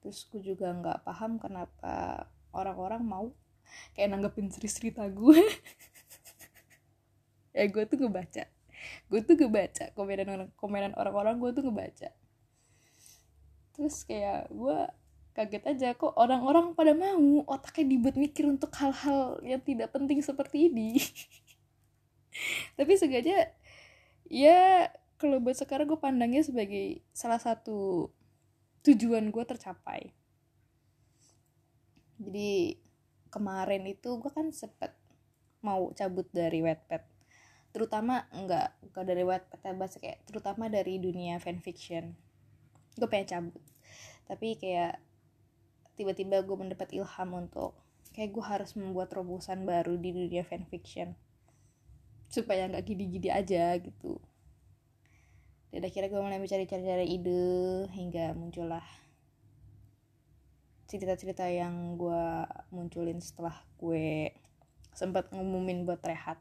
Terus 0.00 0.24
gue 0.32 0.40
juga 0.40 0.72
nggak 0.72 1.04
paham 1.04 1.36
kenapa 1.36 2.26
orang-orang 2.50 3.04
mau 3.04 3.26
kayak 3.94 4.10
nanggepin 4.10 4.50
cerita 4.50 5.06
gue 5.06 5.38
ya 7.56 7.64
gue 7.68 7.84
tuh 7.86 8.00
ngebaca. 8.00 8.44
Gue 9.06 9.20
tuh 9.20 9.36
ngebaca 9.36 9.92
komenan 9.92 10.48
komenan 10.56 10.92
orang-orang 10.96 11.36
gue 11.38 11.50
tuh 11.52 11.64
ngebaca. 11.68 12.10
Terus 13.76 13.96
kayak 14.08 14.50
gue 14.50 14.78
kaget 15.30 15.64
aja 15.66 15.88
kok 15.94 16.12
orang-orang 16.18 16.74
pada 16.74 16.90
mau 16.90 17.46
otaknya 17.46 17.96
dibuat 17.96 18.18
mikir 18.18 18.50
untuk 18.50 18.74
hal-hal 18.74 19.38
yang 19.46 19.62
tidak 19.62 19.94
penting 19.94 20.18
seperti 20.20 20.68
ini. 20.68 20.98
Tapi 22.78 22.92
sengaja 22.98 23.50
ya 24.26 24.90
kalau 25.20 25.38
buat 25.38 25.54
sekarang 25.58 25.86
gue 25.86 26.00
pandangnya 26.00 26.42
sebagai 26.42 27.04
salah 27.12 27.38
satu 27.38 28.10
tujuan 28.82 29.28
gue 29.30 29.44
tercapai. 29.44 30.10
Jadi 32.20 32.76
kemarin 33.30 33.84
itu 33.86 34.16
gue 34.18 34.32
kan 34.32 34.50
sempet 34.50 34.92
mau 35.60 35.92
cabut 35.92 36.26
dari 36.32 36.64
Wattpad. 36.64 37.04
Terutama 37.70 38.26
enggak 38.34 38.74
enggak 38.82 39.04
dari 39.06 39.24
Wattpad 39.24 39.60
ya 39.62 39.98
kayak 40.00 40.18
terutama 40.26 40.66
dari 40.66 40.98
dunia 40.98 41.38
fanfiction. 41.38 42.16
Gue 42.96 43.06
pengen 43.06 43.28
cabut. 43.28 43.62
Tapi 44.26 44.56
kayak 44.56 45.09
tiba-tiba 46.00 46.40
gue 46.40 46.56
mendapat 46.56 46.96
ilham 46.96 47.30
untuk 47.36 47.76
kayak 48.16 48.32
gue 48.32 48.40
harus 48.40 48.72
membuat 48.72 49.12
terobosan 49.12 49.68
baru 49.68 50.00
di 50.00 50.16
dunia 50.16 50.40
fanfiction. 50.48 51.12
Supaya 52.32 52.64
nggak 52.72 52.88
gini-gini 52.88 53.28
aja 53.28 53.76
gitu. 53.76 54.16
Dan 55.68 55.84
akhirnya 55.84 56.08
gue 56.08 56.20
mulai 56.24 56.40
mencari-cari 56.40 57.04
ide 57.04 57.84
hingga 57.92 58.32
muncullah 58.32 58.82
cerita-cerita 60.88 61.46
yang 61.46 62.00
gue 62.00 62.24
munculin 62.72 63.20
setelah 63.20 63.54
gue 63.76 64.32
sempat 64.96 65.28
ngumumin 65.36 65.84
buat 65.84 66.00
rehat. 66.00 66.40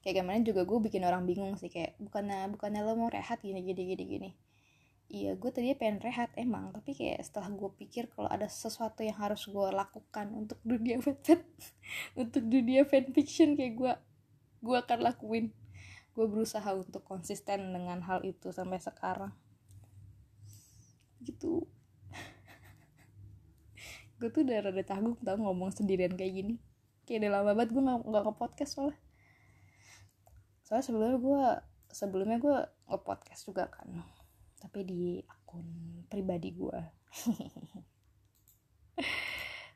Kayak 0.00 0.24
kemarin 0.24 0.42
juga 0.48 0.64
gue 0.64 0.78
bikin 0.88 1.04
orang 1.04 1.28
bingung 1.28 1.60
sih 1.60 1.68
kayak 1.68 2.00
bukannya 2.00 2.48
bukannya 2.56 2.80
lo 2.80 2.96
mau 2.96 3.12
rehat 3.12 3.44
gini 3.44 3.60
gini 3.60 3.92
gini 3.92 4.04
gini 4.08 4.30
iya 5.10 5.34
gue 5.34 5.50
tadinya 5.50 5.74
pengen 5.74 5.98
rehat 5.98 6.30
emang 6.38 6.70
tapi 6.70 6.94
kayak 6.94 7.18
setelah 7.26 7.50
gue 7.50 7.70
pikir 7.82 8.06
kalau 8.14 8.30
ada 8.30 8.46
sesuatu 8.46 9.02
yang 9.02 9.18
harus 9.18 9.42
gue 9.50 9.68
lakukan 9.74 10.30
untuk 10.32 10.62
dunia 10.62 10.96
fanfiction 11.04 11.42
untuk 12.14 12.46
dunia 12.46 12.86
fanfiction 12.86 13.58
kayak 13.58 13.74
gue 13.74 13.92
gue 14.60 14.76
akan 14.76 14.98
lakuin. 15.00 15.52
Gue 16.12 16.26
berusaha 16.28 16.68
untuk 16.76 17.00
konsisten 17.04 17.72
dengan 17.72 18.04
hal 18.04 18.20
itu 18.28 18.52
sampai 18.52 18.76
sekarang. 18.76 19.32
Gitu. 21.24 21.64
Gue 24.20 24.28
tuh 24.28 24.44
udah 24.44 24.68
rada 24.68 24.84
tanggung 24.84 25.16
tau 25.24 25.40
ngomong 25.40 25.72
sendirian 25.72 26.12
kayak 26.12 26.44
gini. 26.44 26.54
Kayak 27.08 27.26
udah 27.26 27.32
lama 27.40 27.50
banget 27.56 27.70
gue 27.72 27.82
gak, 27.82 28.00
gak 28.04 28.24
ke 28.24 28.32
podcast 28.36 28.70
soalnya. 28.76 28.98
Soalnya 30.68 30.84
sebelumnya 30.84 31.18
gue 31.18 31.42
sebelumnya 31.90 32.38
gue 32.38 32.56
nge-podcast 32.86 33.50
juga 33.50 33.66
kan 33.66 33.90
tapi 34.60 34.84
di 34.84 35.18
akun 35.24 35.64
pribadi 36.06 36.52
gue 36.52 36.80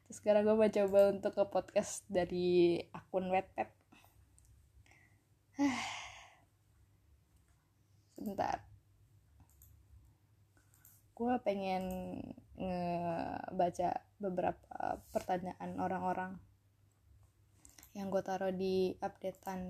terus 0.04 0.16
sekarang 0.20 0.44
gue 0.44 0.54
mau 0.54 0.68
coba 0.68 1.00
untuk 1.08 1.32
ke 1.32 1.44
podcast 1.48 2.04
dari 2.12 2.76
akun 2.92 3.32
wetpad 3.32 3.72
bentar 8.20 8.60
gue 11.14 11.34
pengen 11.40 11.84
ngebaca 12.58 14.04
beberapa 14.20 15.00
pertanyaan 15.14 15.80
orang-orang 15.80 16.36
yang 17.94 18.10
gue 18.10 18.22
taruh 18.26 18.50
di 18.50 18.98
updatean 18.98 19.62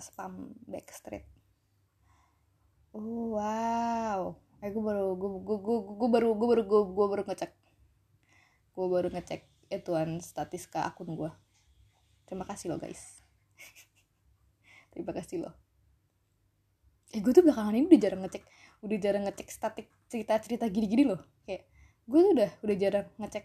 spam 0.00 0.56
backstreet. 0.64 1.28
Oh 2.96 3.36
wow 3.36 4.40
eh 4.64 4.70
gue 4.72 4.82
baru 4.82 5.12
gue 5.16 5.30
gue 5.44 5.58
gue 5.60 5.78
gue 5.96 6.08
baru 6.08 6.28
gue 6.32 6.48
baru 6.48 6.62
gue 6.64 6.80
gue 6.92 7.06
baru 7.12 7.22
ngecek. 7.28 7.52
Gue 8.72 8.86
baru 8.88 9.08
ngecek 9.12 9.40
ituan 9.66 10.22
statistika 10.22 10.86
akun 10.86 11.10
gue 11.18 11.30
terima 12.26 12.46
kasih 12.46 12.74
lo 12.74 12.76
guys. 12.78 13.22
Terima 14.96 15.12
kasih 15.12 15.44
lo 15.44 15.66
eh 17.14 17.20
gue 17.22 17.32
tuh 17.32 17.40
belakangan 17.46 17.72
ini 17.72 17.86
udah 17.86 18.00
jarang 18.02 18.22
ngecek 18.26 18.44
udah 18.82 18.98
jarang 18.98 19.22
ngecek 19.24 19.48
statik 19.48 19.86
cerita 20.10 20.36
cerita 20.42 20.64
gini 20.68 20.86
gini 20.90 21.04
loh. 21.06 21.22
Kayak 21.46 21.64
gue 22.06 22.18
tuh 22.20 22.32
udah 22.36 22.50
udah 22.66 22.76
jarang 22.76 23.06
ngecek 23.16 23.44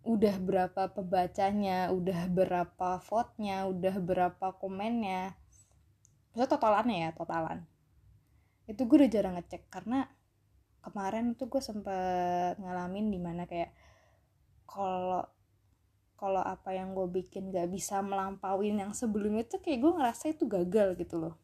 udah 0.00 0.34
berapa 0.40 0.82
pembacanya 0.96 1.92
udah 1.92 2.20
berapa 2.32 2.90
vote-nya 3.04 3.68
udah 3.68 3.94
berapa 4.00 4.46
komennya. 4.56 5.36
Maksudnya 6.32 6.48
totalannya 6.48 6.96
ya 7.04 7.10
totalan 7.12 7.69
itu 8.70 8.86
gue 8.86 8.96
udah 9.02 9.10
jarang 9.10 9.34
ngecek 9.34 9.66
karena 9.66 10.06
kemarin 10.80 11.34
tuh 11.34 11.50
gue 11.50 11.58
sempet 11.58 12.56
ngalamin 12.62 13.10
di 13.10 13.18
mana 13.20 13.44
kayak 13.44 13.74
kalau 14.64 15.26
kalau 16.14 16.44
apa 16.44 16.76
yang 16.76 16.92
gue 16.92 17.08
bikin 17.08 17.48
gak 17.48 17.72
bisa 17.72 18.04
melampauin 18.04 18.76
yang 18.76 18.92
sebelumnya 18.92 19.42
tuh 19.48 19.64
kayak 19.64 19.80
gue 19.80 19.92
ngerasa 19.96 20.36
itu 20.36 20.44
gagal 20.44 20.92
gitu 21.00 21.16
loh. 21.16 21.34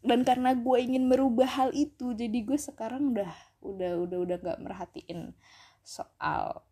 Dan 0.00 0.24
karena 0.24 0.56
gue 0.56 0.76
ingin 0.80 1.04
merubah 1.04 1.48
hal 1.48 1.70
itu 1.76 2.16
jadi 2.16 2.32
gue 2.44 2.56
sekarang 2.56 3.12
udah 3.12 3.32
udah 3.60 3.92
udah 4.08 4.18
udah 4.24 4.36
gak 4.40 4.58
merhatiin 4.60 5.36
soal 5.84 6.64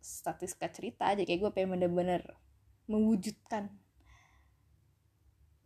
statistika 0.00 0.72
cerita 0.72 1.12
aja 1.12 1.28
kayak 1.28 1.40
gue 1.44 1.50
pengen 1.52 1.76
bener-bener 1.76 2.24
mewujudkan 2.88 3.68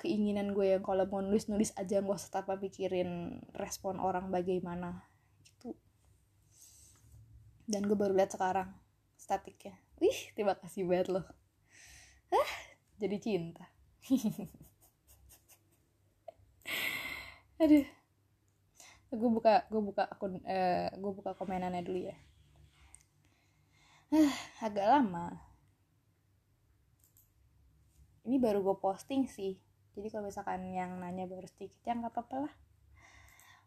keinginan 0.04 0.52
gue 0.52 0.76
yang 0.76 0.84
kalau 0.84 1.08
mau 1.08 1.24
nulis 1.24 1.48
nulis 1.48 1.72
aja 1.80 2.04
gue 2.04 2.12
usah 2.12 2.28
tanpa 2.28 2.60
pikirin 2.60 3.40
respon 3.56 3.96
orang 3.96 4.28
bagaimana 4.28 5.00
gitu. 5.40 5.72
Dan 7.64 7.88
gue 7.88 7.96
baru 7.96 8.12
lihat 8.12 8.36
sekarang 8.36 8.68
statiknya. 9.16 9.72
Wih 9.96 10.36
terima 10.36 10.60
kasih 10.60 10.84
banget 10.84 11.08
loh. 11.08 11.24
Ah 12.28 12.52
jadi 13.00 13.16
cinta. 13.16 13.64
Aduh. 17.64 17.88
Gue 19.08 19.30
buka 19.32 19.64
gue 19.72 19.80
buka 19.80 20.04
akun 20.04 20.44
eh, 20.44 20.92
gue 20.92 21.12
buka 21.16 21.32
komenannya 21.32 21.80
dulu 21.80 22.12
ya. 22.12 22.16
Ah 24.12 24.36
agak 24.68 24.84
lama. 24.84 25.32
Ini 28.28 28.36
baru 28.36 28.60
gue 28.60 28.76
posting 28.76 29.24
sih 29.24 29.56
jadi 29.94 30.10
kalau 30.10 30.26
misalkan 30.26 30.74
yang 30.74 30.98
nanya 30.98 31.30
baru 31.30 31.46
sedikit 31.46 31.78
ya 31.86 31.94
nggak 31.94 32.10
apa-apa 32.10 32.50
lah. 32.50 32.54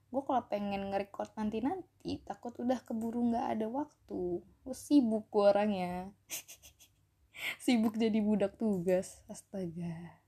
Gue 0.08 0.24
kalau 0.24 0.44
pengen 0.48 0.92
nge-record 0.92 1.32
nanti 1.36 1.60
nanti 1.64 2.20
takut 2.24 2.56
udah 2.60 2.80
keburu 2.84 3.32
nggak 3.32 3.48
ada 3.60 3.68
waktu. 3.72 4.44
Gue 4.44 4.76
sibuk 4.76 5.32
gue 5.32 5.44
orangnya. 5.48 6.12
Sibuk 7.64 7.96
jadi 7.96 8.20
budak 8.20 8.60
tugas 8.60 9.24
astaga. 9.32 10.20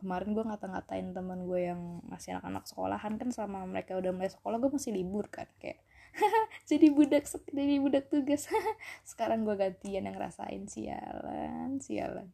Kemarin 0.00 0.36
gue 0.36 0.44
ngata-ngatain 0.46 1.16
teman 1.16 1.48
gue 1.48 1.60
yang 1.70 2.04
masih 2.06 2.36
anak-anak 2.36 2.64
sekolahan 2.68 3.14
kan 3.16 3.28
selama 3.32 3.64
mereka 3.66 3.96
udah 3.96 4.12
mulai 4.14 4.30
sekolah 4.30 4.58
gue 4.58 4.70
masih 4.74 4.94
libur 4.94 5.26
kan 5.32 5.46
kayak 5.58 5.80
jadi 6.70 6.92
budak 6.92 7.24
jadi 7.52 7.76
budak 7.80 8.10
tugas. 8.12 8.52
Sekarang 9.10 9.48
gue 9.48 9.56
gantian 9.56 10.08
yang 10.08 10.16
ngerasain 10.16 10.66
sialan 10.68 11.80
sialan 11.80 12.28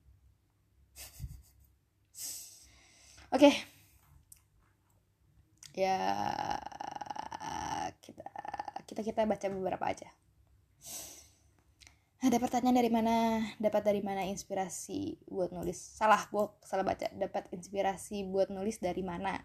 oke. 3.35 3.42
Okay. 3.42 3.55
ya 5.75 5.99
kita 7.99 8.27
kita 8.87 9.01
kita 9.03 9.20
baca 9.27 9.47
beberapa 9.51 9.85
aja. 9.90 10.07
Ada 12.25 12.40
pertanyaan 12.40 12.79
dari 12.81 12.88
mana? 12.88 13.42
Dapat 13.61 13.83
dari 13.85 14.01
mana 14.01 14.25
inspirasi 14.25 15.18
buat 15.29 15.53
nulis? 15.53 15.77
Salah 15.77 16.25
gue 16.31 16.47
salah 16.64 16.87
baca. 16.87 17.11
Dapat 17.11 17.53
inspirasi 17.53 18.25
buat 18.25 18.49
nulis 18.49 18.81
dari 18.81 19.03
mana? 19.05 19.37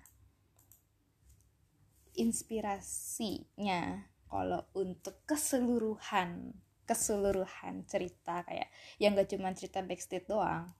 Inspirasinya 2.15 4.05
kalau 4.29 4.63
untuk 4.77 5.25
keseluruhan 5.25 6.53
keseluruhan 6.85 7.85
cerita 7.85 8.41
kayak 8.45 8.69
yang 8.97 9.13
gak 9.13 9.29
cuma 9.29 9.53
cerita 9.53 9.85
backstage 9.85 10.25
doang 10.25 10.73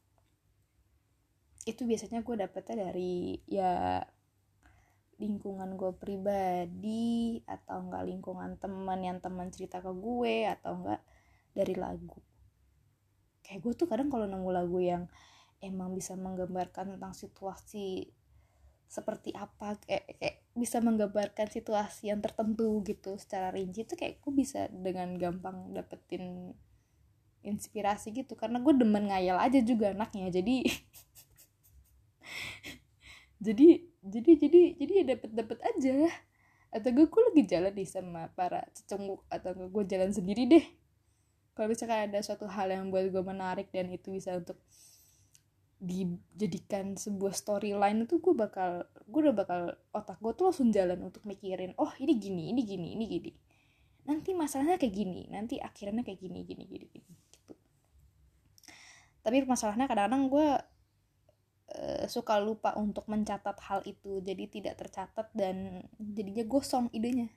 itu 1.69 1.86
biasanya 1.86 2.25
gue 2.25 2.36
dapetnya 2.36 2.89
dari 2.89 3.38
ya 3.45 4.01
lingkungan 5.19 5.75
gue 5.75 5.91
pribadi 5.99 7.43
atau 7.43 7.84
enggak 7.84 8.08
lingkungan 8.08 8.55
teman 8.55 8.99
yang 9.03 9.19
teman 9.19 9.51
cerita 9.51 9.84
ke 9.84 9.91
gue 9.91 10.47
atau 10.47 10.79
enggak 10.79 11.01
dari 11.51 11.75
lagu. 11.75 12.19
Kayak 13.43 13.60
gue 13.67 13.73
tuh 13.75 13.88
kadang 13.91 14.08
kalau 14.08 14.25
nemu 14.25 14.49
lagu 14.49 14.79
yang 14.79 15.12
emang 15.60 15.91
bisa 15.91 16.15
menggambarkan 16.15 16.95
tentang 16.95 17.12
situasi 17.12 18.15
seperti 18.89 19.36
apa 19.38 19.77
kayak, 19.86 20.17
kayak 20.17 20.38
bisa 20.58 20.82
menggambarkan 20.82 21.45
situasi 21.51 22.10
yang 22.10 22.25
tertentu 22.25 22.82
gitu 22.82 23.21
secara 23.21 23.53
rinci 23.53 23.86
itu 23.86 23.93
kayak 23.93 24.17
gue 24.23 24.34
bisa 24.34 24.65
dengan 24.71 25.13
gampang 25.19 25.75
dapetin 25.75 26.55
inspirasi 27.43 28.15
gitu. 28.15 28.39
Karena 28.39 28.63
gue 28.63 28.71
demen 28.71 29.12
ngayal 29.12 29.36
aja 29.36 29.60
juga 29.60 29.91
anaknya 29.91 30.32
jadi 30.32 30.63
jadi 33.46 33.68
jadi 34.04 34.32
jadi 34.39 34.62
jadi 34.80 34.94
ya 34.94 35.04
dapet 35.15 35.30
dapet 35.34 35.60
aja. 35.63 35.96
Atau 36.70 36.89
gue 36.94 37.06
gue 37.10 37.22
lagi 37.34 37.44
jalan 37.50 37.74
nih 37.74 37.89
sama 37.89 38.30
para 38.38 38.62
cecunguk 38.78 39.26
atau 39.28 39.58
gue 39.58 39.84
jalan 39.89 40.13
sendiri 40.13 40.46
deh. 40.46 40.65
Kalau 41.58 41.68
misalkan 41.68 42.08
ada 42.08 42.24
suatu 42.24 42.46
hal 42.48 42.72
yang 42.72 42.88
buat 42.94 43.10
gue 43.10 43.24
menarik 43.26 43.68
dan 43.74 43.89
itu 43.92 44.15
bisa 44.15 44.38
untuk 44.38 44.56
dijadikan 45.80 47.00
sebuah 47.00 47.32
storyline 47.32 48.04
itu 48.04 48.20
gue 48.20 48.36
bakal 48.36 48.84
gue 49.08 49.20
udah 49.24 49.36
bakal 49.36 49.62
otak 49.96 50.20
gue 50.20 50.32
tuh 50.36 50.52
langsung 50.52 50.76
jalan 50.76 51.00
untuk 51.08 51.24
mikirin 51.24 51.72
oh 51.80 51.88
ini 52.04 52.20
gini 52.20 52.52
ini 52.52 52.62
gini 52.63 52.88
ini 52.96 53.06
gini. 53.08 53.32
Nanti 54.06 54.36
masalahnya 54.38 54.78
kayak 54.78 54.94
gini 54.94 55.28
nanti 55.32 55.58
akhirnya 55.58 56.04
kayak 56.04 56.20
gini 56.20 56.44
gini 56.44 56.63
gini 56.68 56.86
gini 56.86 57.08
gitu. 57.08 57.54
Tapi 59.24 59.44
masalahnya 59.48 59.88
kadang-kadang 59.88 60.32
gue 60.32 60.48
uh, 61.75 62.05
suka 62.10 62.41
lupa 62.41 62.73
untuk 62.77 63.05
mencatat 63.05 63.58
hal 63.65 63.86
itu. 63.86 64.21
Jadi 64.21 64.47
tidak 64.49 64.79
tercatat 64.82 65.29
dan 65.34 65.86
jadinya 65.97 66.45
gosong 66.45 66.89
idenya. 66.93 67.29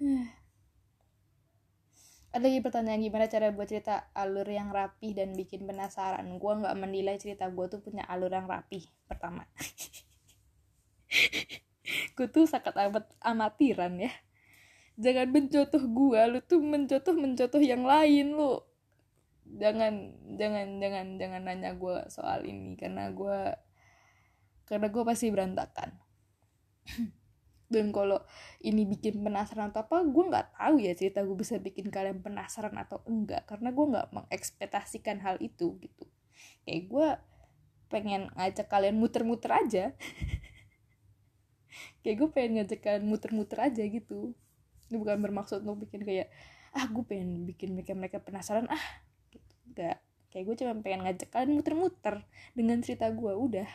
Ada 2.36 2.52
lagi 2.52 2.60
pertanyaan 2.60 3.00
gimana 3.00 3.32
cara 3.32 3.48
buat 3.48 3.64
cerita 3.64 4.12
alur 4.12 4.44
yang 4.44 4.68
rapih 4.68 5.16
dan 5.16 5.32
bikin 5.32 5.64
penasaran? 5.64 6.36
Gue 6.36 6.52
nggak 6.52 6.76
menilai 6.76 7.16
cerita 7.16 7.48
gue 7.48 7.64
tuh 7.64 7.80
punya 7.80 8.04
alur 8.04 8.28
yang 8.28 8.44
rapih 8.44 8.84
pertama. 9.08 9.48
Gue 12.16 12.26
tuh 12.26 12.44
sangat 12.50 12.74
amat 12.74 13.06
amatiran 13.22 13.94
ya. 13.96 14.12
Jangan 14.96 15.28
mencontoh 15.28 15.84
gue 15.84 16.20
lu 16.28 16.40
tuh 16.40 16.60
mencontoh 16.64 17.14
mencontoh 17.14 17.60
yang 17.60 17.84
lain 17.84 18.32
lu 18.32 18.58
jangan 19.54 20.18
jangan 20.34 20.82
jangan 20.82 21.06
jangan 21.16 21.42
nanya 21.46 21.78
gue 21.78 21.96
soal 22.10 22.42
ini 22.42 22.74
karena 22.74 23.14
gue 23.14 23.54
karena 24.66 24.90
gue 24.90 25.02
pasti 25.06 25.30
berantakan. 25.30 25.94
Dan 27.72 27.90
kalau 27.90 28.22
ini 28.62 28.86
bikin 28.86 29.26
penasaran 29.26 29.74
atau 29.74 29.86
apa 29.86 30.06
gue 30.06 30.24
nggak 30.30 30.54
tahu 30.54 30.78
ya 30.78 30.94
cerita 30.94 31.26
gue 31.26 31.34
bisa 31.34 31.58
bikin 31.58 31.90
kalian 31.90 32.22
penasaran 32.22 32.74
atau 32.78 33.02
enggak 33.10 33.42
karena 33.46 33.74
gue 33.74 33.86
nggak 33.90 34.06
mengekspektasikan 34.14 35.18
hal 35.22 35.38
itu 35.42 35.78
gitu. 35.82 36.06
Kayak 36.62 36.82
gue 36.90 37.08
pengen 37.90 38.30
ngajak 38.34 38.66
kalian 38.66 38.98
muter-muter 38.98 39.50
aja. 39.50 39.84
Kayak 42.02 42.16
gue 42.22 42.28
pengen 42.30 42.52
ngajak 42.62 42.80
kalian 42.82 43.06
muter-muter 43.06 43.58
aja 43.58 43.82
gitu. 43.82 44.34
Ini 44.86 44.96
bukan 45.02 45.18
bermaksud 45.18 45.66
untuk 45.66 45.90
bikin 45.90 46.06
kayak 46.06 46.30
ah 46.70 46.86
gue 46.86 47.02
pengen 47.02 47.42
bikin 47.46 47.74
mereka 47.74 47.98
mereka 47.98 48.18
penasaran. 48.22 48.70
Ah 48.70 49.05
enggak 49.76 50.00
kayak 50.32 50.52
gue 50.52 50.56
cuma 50.64 50.76
pengen 50.84 51.00
ngajak 51.04 51.28
kalian 51.32 51.52
muter-muter 51.56 52.24
dengan 52.52 52.80
cerita 52.84 53.08
gue 53.08 53.32
udah. 53.32 53.68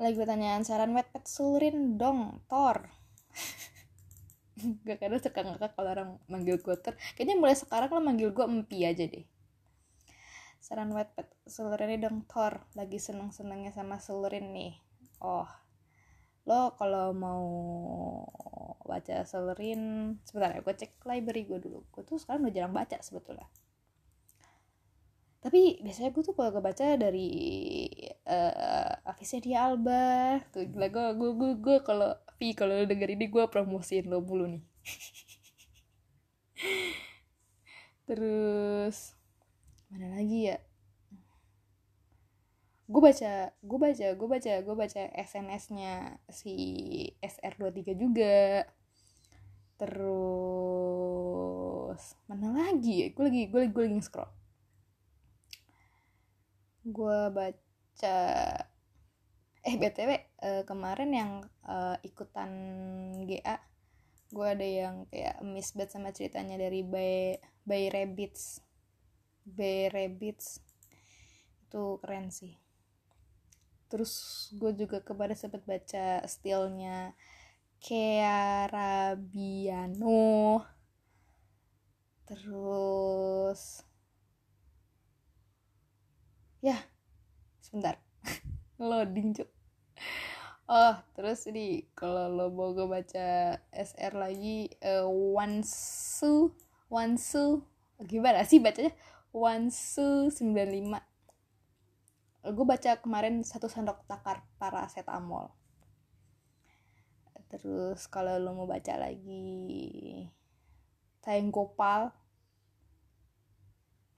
Lagi 0.00 0.16
pertanyaan 0.16 0.64
saran 0.64 0.96
wet 0.96 1.08
pet 1.12 1.28
sulurin 1.28 2.00
dong 2.00 2.40
Thor. 2.48 2.88
Gak 4.88 4.98
kadang 5.04 5.20
suka 5.20 5.40
ngakak 5.44 5.72
kalau 5.76 5.90
orang 5.92 6.10
manggil 6.32 6.58
gue 6.58 6.76
Thor. 6.80 6.96
Kayaknya 7.14 7.36
mulai 7.36 7.56
sekarang 7.60 7.92
lo 7.92 8.00
manggil 8.00 8.32
gue 8.32 8.44
empi 8.48 8.88
aja 8.88 9.04
deh. 9.06 9.28
Saran 10.64 10.90
wet 10.96 11.12
pet 11.12 11.28
sulurin 11.46 12.00
dong 12.00 12.24
Thor. 12.24 12.64
Lagi 12.72 12.96
seneng-senengnya 12.96 13.70
sama 13.70 14.00
sulurin 14.00 14.50
nih. 14.50 14.74
Oh 15.22 15.63
lo 16.44 16.76
kalau 16.76 17.16
mau 17.16 17.44
baca 18.84 19.24
sulurin 19.24 20.14
sebentar 20.28 20.52
ya 20.52 20.60
gue 20.60 20.74
cek 20.76 21.00
library 21.08 21.48
gue 21.48 21.58
dulu. 21.60 21.80
Gue 21.88 22.04
tuh 22.04 22.20
sekarang 22.20 22.44
udah 22.44 22.54
jarang 22.54 22.74
baca 22.76 22.96
sebetulnya. 23.00 23.48
Tapi 25.40 25.80
biasanya 25.84 26.12
gue 26.12 26.22
tuh 26.24 26.34
kalau 26.36 26.50
gue 26.56 26.64
baca 26.64 26.96
dari 26.96 27.28
uh, 28.28 29.08
Afisnya 29.08 29.40
dia 29.40 29.58
Alba. 29.68 30.40
Tuh 30.52 30.68
gila 30.68 30.88
gue 30.88 31.06
gue 31.16 31.30
gue, 31.36 31.52
gue 31.60 31.76
kalau 31.84 32.12
Vi 32.34 32.50
kalau 32.52 32.76
lo 32.76 32.84
denger 32.84 33.14
ini 33.14 33.30
gue 33.30 33.44
promosiin 33.48 34.08
lo 34.08 34.20
mulu 34.20 34.48
nih. 34.48 34.64
Terus 38.08 39.16
mana 39.88 40.18
lagi 40.18 40.50
ya 40.50 40.58
gue 42.84 43.00
baca 43.00 43.52
gue 43.64 43.78
baca 43.80 44.06
gue 44.12 44.28
baca 44.28 44.52
gue 44.60 44.74
baca 44.76 45.02
SNS-nya 45.16 46.20
si 46.28 46.54
SR23 47.22 47.96
juga. 47.96 48.68
Terus 49.80 50.02
mana 52.28 52.48
lagi 52.52 53.04
ya? 53.04 53.08
Gue 53.16 53.24
lagi 53.28 53.42
gue 53.50 53.60
lagi 53.64 53.72
gue 53.72 53.84
lagi 53.88 54.00
scroll 54.04 54.44
gue 56.84 57.20
baca 57.32 58.16
eh 59.64 59.76
btw 59.80 60.10
uh, 60.12 60.20
eh, 60.44 60.62
kemarin 60.68 61.10
yang 61.16 61.32
uh, 61.64 61.96
ikutan 62.04 62.52
GA 63.24 63.56
gue 64.28 64.44
ada 64.44 64.66
yang 64.66 65.08
kayak 65.08 65.40
miss 65.40 65.72
banget 65.72 65.96
sama 65.96 66.12
ceritanya 66.12 66.60
dari 66.60 66.82
by 66.84 67.38
by 67.64 67.86
rabbits. 67.88 68.60
By 69.46 69.88
rabbits. 69.94 70.58
Itu 71.64 72.02
keren 72.02 72.34
sih 72.34 72.63
terus 73.94 74.50
gue 74.58 74.74
juga 74.74 74.98
kepada 75.06 75.38
sempat 75.38 75.62
baca 75.62 76.18
stylenya 76.26 77.14
Kearabiano 77.78 78.98
terus 82.26 83.86
ya 86.58 86.74
sebentar. 87.62 88.02
Loading 88.82 89.30
cuk. 89.38 89.46
Oh 90.66 90.98
terus 91.14 91.46
ini 91.46 91.86
kalau 91.94 92.34
lo 92.34 92.50
mau 92.50 92.74
gue 92.74 92.90
baca 92.90 93.62
SR 93.70 94.18
lagi 94.18 94.74
uh, 94.82 95.06
Wansu 95.06 96.50
Wansu. 96.90 97.62
Gimana 98.02 98.42
sih 98.42 98.58
bacanya? 98.58 98.90
Wansu 99.30 100.34
95 100.34 101.13
gue 102.44 102.66
baca 102.68 103.00
kemarin 103.00 103.40
satu 103.40 103.72
sendok 103.72 104.04
takar 104.04 104.44
paracetamol. 104.60 105.48
Terus 107.48 108.04
kalau 108.10 108.36
lo 108.36 108.52
mau 108.52 108.66
baca 108.66 108.98
lagi 108.98 110.26
Taeng 111.22 111.48
Gopal 111.54 112.10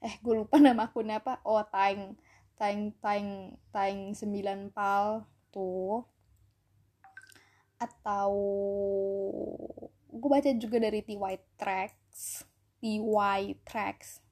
eh 0.03 0.13
gue 0.21 0.33
lupa 0.43 0.59
nama 0.63 0.91
akunnya 0.91 1.23
apa. 1.23 1.39
Oh 1.47 1.63
Taeng 1.63 2.19
taing 2.59 2.91
taing 2.99 3.55
taing 3.71 4.11
sembilan 4.11 4.75
pal 4.75 5.23
tuh. 5.53 6.03
Atau 7.79 8.33
gue 10.11 10.29
baca 10.29 10.49
juga 10.57 10.81
dari 10.81 11.05
TY 11.05 11.35
Tracks 11.55 12.43
TY 12.81 13.41
Tracks 13.63 14.26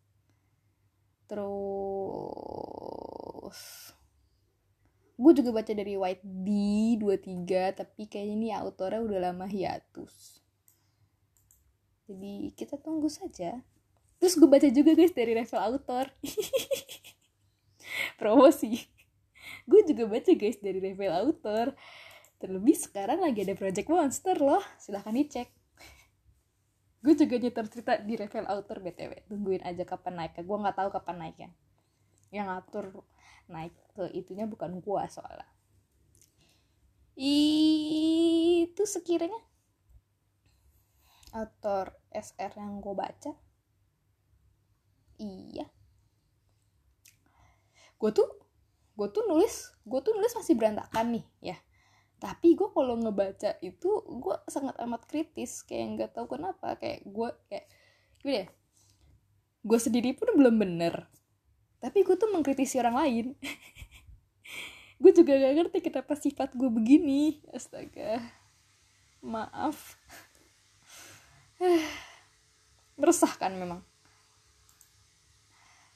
terus 1.25 2.35
gue 5.15 5.31
juga 5.31 5.49
baca 5.55 5.71
dari 5.71 5.95
White 5.95 6.25
D 6.27 6.49
23 6.99 7.79
tapi 7.79 8.03
kayaknya 8.11 8.35
ini 8.35 8.47
autornya 8.51 8.99
udah 8.99 9.19
lama 9.31 9.47
hiatus. 9.47 10.43
Jadi 12.05 12.53
kita 12.53 12.77
tunggu 12.77 13.07
saja. 13.07 13.63
Terus 14.19 14.35
gue 14.35 14.49
baca 14.49 14.67
juga 14.69 14.91
guys 14.93 15.15
dari 15.15 15.33
level 15.33 15.59
author 15.59 16.11
promosi. 18.19 18.83
Gue 19.65 19.81
juga 19.87 20.05
baca 20.05 20.31
guys 20.35 20.59
dari 20.59 20.83
level 20.83 21.11
author 21.15 21.71
terlebih 22.35 22.75
sekarang 22.75 23.23
lagi 23.23 23.47
ada 23.47 23.55
project 23.55 23.87
monster 23.87 24.35
loh. 24.37 24.61
Silahkan 24.75 25.15
dicek 25.15 25.54
gue 27.05 27.13
juga 27.13 27.37
nyetor 27.37 27.69
cerita 27.69 28.01
di 28.01 28.17
level 28.17 28.49
author 28.49 28.81
btw 28.81 29.29
tungguin 29.29 29.61
aja 29.61 29.85
kapan 29.85 30.17
naiknya. 30.17 30.41
Gue 30.41 30.57
nggak 30.57 30.73
tahu 30.73 30.89
kapan 30.89 31.17
naiknya. 31.21 31.49
Yang 32.33 32.45
ngatur 32.49 32.85
naik 33.45 33.77
ke 33.93 34.09
itunya 34.17 34.49
bukan 34.49 34.81
gue 34.81 35.01
soalnya. 35.13 35.45
Itu 37.13 38.89
sekiranya 38.89 39.37
author 41.37 41.93
SR 42.09 42.57
yang 42.57 42.81
gue 42.81 42.93
baca. 42.97 43.31
Iya. 45.21 45.69
Gue 48.01 48.09
tuh 48.09 48.27
gue 48.95 49.07
tuh 49.11 49.27
nulis 49.27 49.75
gue 49.83 49.99
tuh 49.99 50.15
nulis 50.15 50.31
masih 50.31 50.55
berantakan 50.55 51.19
nih 51.19 51.25
ya 51.51 51.57
tapi 52.15 52.55
gue 52.55 52.69
kalau 52.71 52.95
ngebaca 52.95 53.59
itu 53.59 53.91
gue 54.07 54.35
sangat 54.47 54.75
amat 54.81 55.03
kritis 55.05 55.61
kayak 55.67 55.85
nggak 55.99 56.11
tahu 56.15 56.39
kenapa 56.39 56.79
kayak 56.79 57.03
gue 57.03 57.29
kayak 57.51 57.65
gue 58.23 58.33
ya 58.33 58.47
gue 59.65 59.79
sendiri 59.81 60.13
pun 60.13 60.29
belum 60.37 60.61
bener. 60.61 61.09
Tapi 61.81 62.05
gue 62.05 62.13
tuh 62.17 62.29
mengkritisi 62.29 62.77
orang 62.77 63.01
lain. 63.01 63.25
Gue 65.01 65.11
juga 65.11 65.35
gak 65.35 65.53
ngerti 65.57 65.79
kenapa 65.89 66.13
sifat 66.15 66.53
gue 66.55 66.69
begini. 66.69 67.41
Astaga. 67.49 68.21
Maaf. 69.25 69.97
Meresahkan 73.01 73.51
memang. 73.57 73.81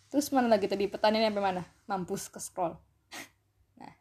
Terus 0.10 0.34
mana 0.34 0.49
lagi 0.49 0.65
tadi? 0.65 0.89
Pertanyaan 0.89 1.32
sampai 1.32 1.45
mana? 1.45 1.63
Mampus 1.86 2.27
ke 2.27 2.41
scroll 2.41 2.75
nah 3.79 3.93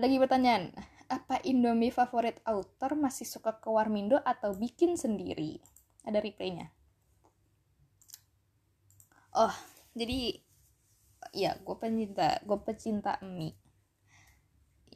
lagi 0.00 0.16
pertanyaan 0.16 0.72
apa 1.12 1.44
Indomie 1.44 1.92
favorit 1.92 2.40
author? 2.48 2.96
Masih 2.96 3.28
suka 3.28 3.60
ke 3.60 3.68
Warmindo 3.68 4.16
atau 4.24 4.56
bikin 4.56 4.96
sendiri? 4.96 5.60
Ada 6.08 6.24
replaynya? 6.24 6.72
Oh 9.36 9.52
jadi 9.92 10.40
ya 11.36 11.54
gue 11.60 11.76
pencinta 11.76 12.40
gue 12.40 12.58
pecinta 12.64 13.20
mie. 13.20 13.52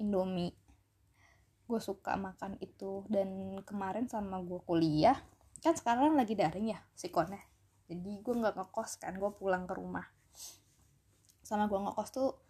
Indomie. 0.01 0.57
Gue 1.69 1.81
suka 1.85 2.17
makan 2.17 2.57
itu. 2.65 3.05
Dan 3.13 3.61
kemarin 3.69 4.09
sama 4.09 4.41
gue 4.41 4.59
kuliah 4.65 5.21
kan 5.61 5.77
sekarang 5.77 6.17
lagi 6.17 6.33
daring 6.33 6.73
ya 6.73 6.81
sikonnya. 6.97 7.41
Jadi 7.85 8.25
gue 8.25 8.35
nggak 8.37 8.57
ngekos 8.57 8.97
kan 9.05 9.21
gue 9.21 9.31
pulang 9.37 9.69
ke 9.69 9.77
rumah. 9.77 10.09
Sama 11.45 11.69
gue 11.69 11.77
ngekos 11.77 12.09
tuh 12.09 12.44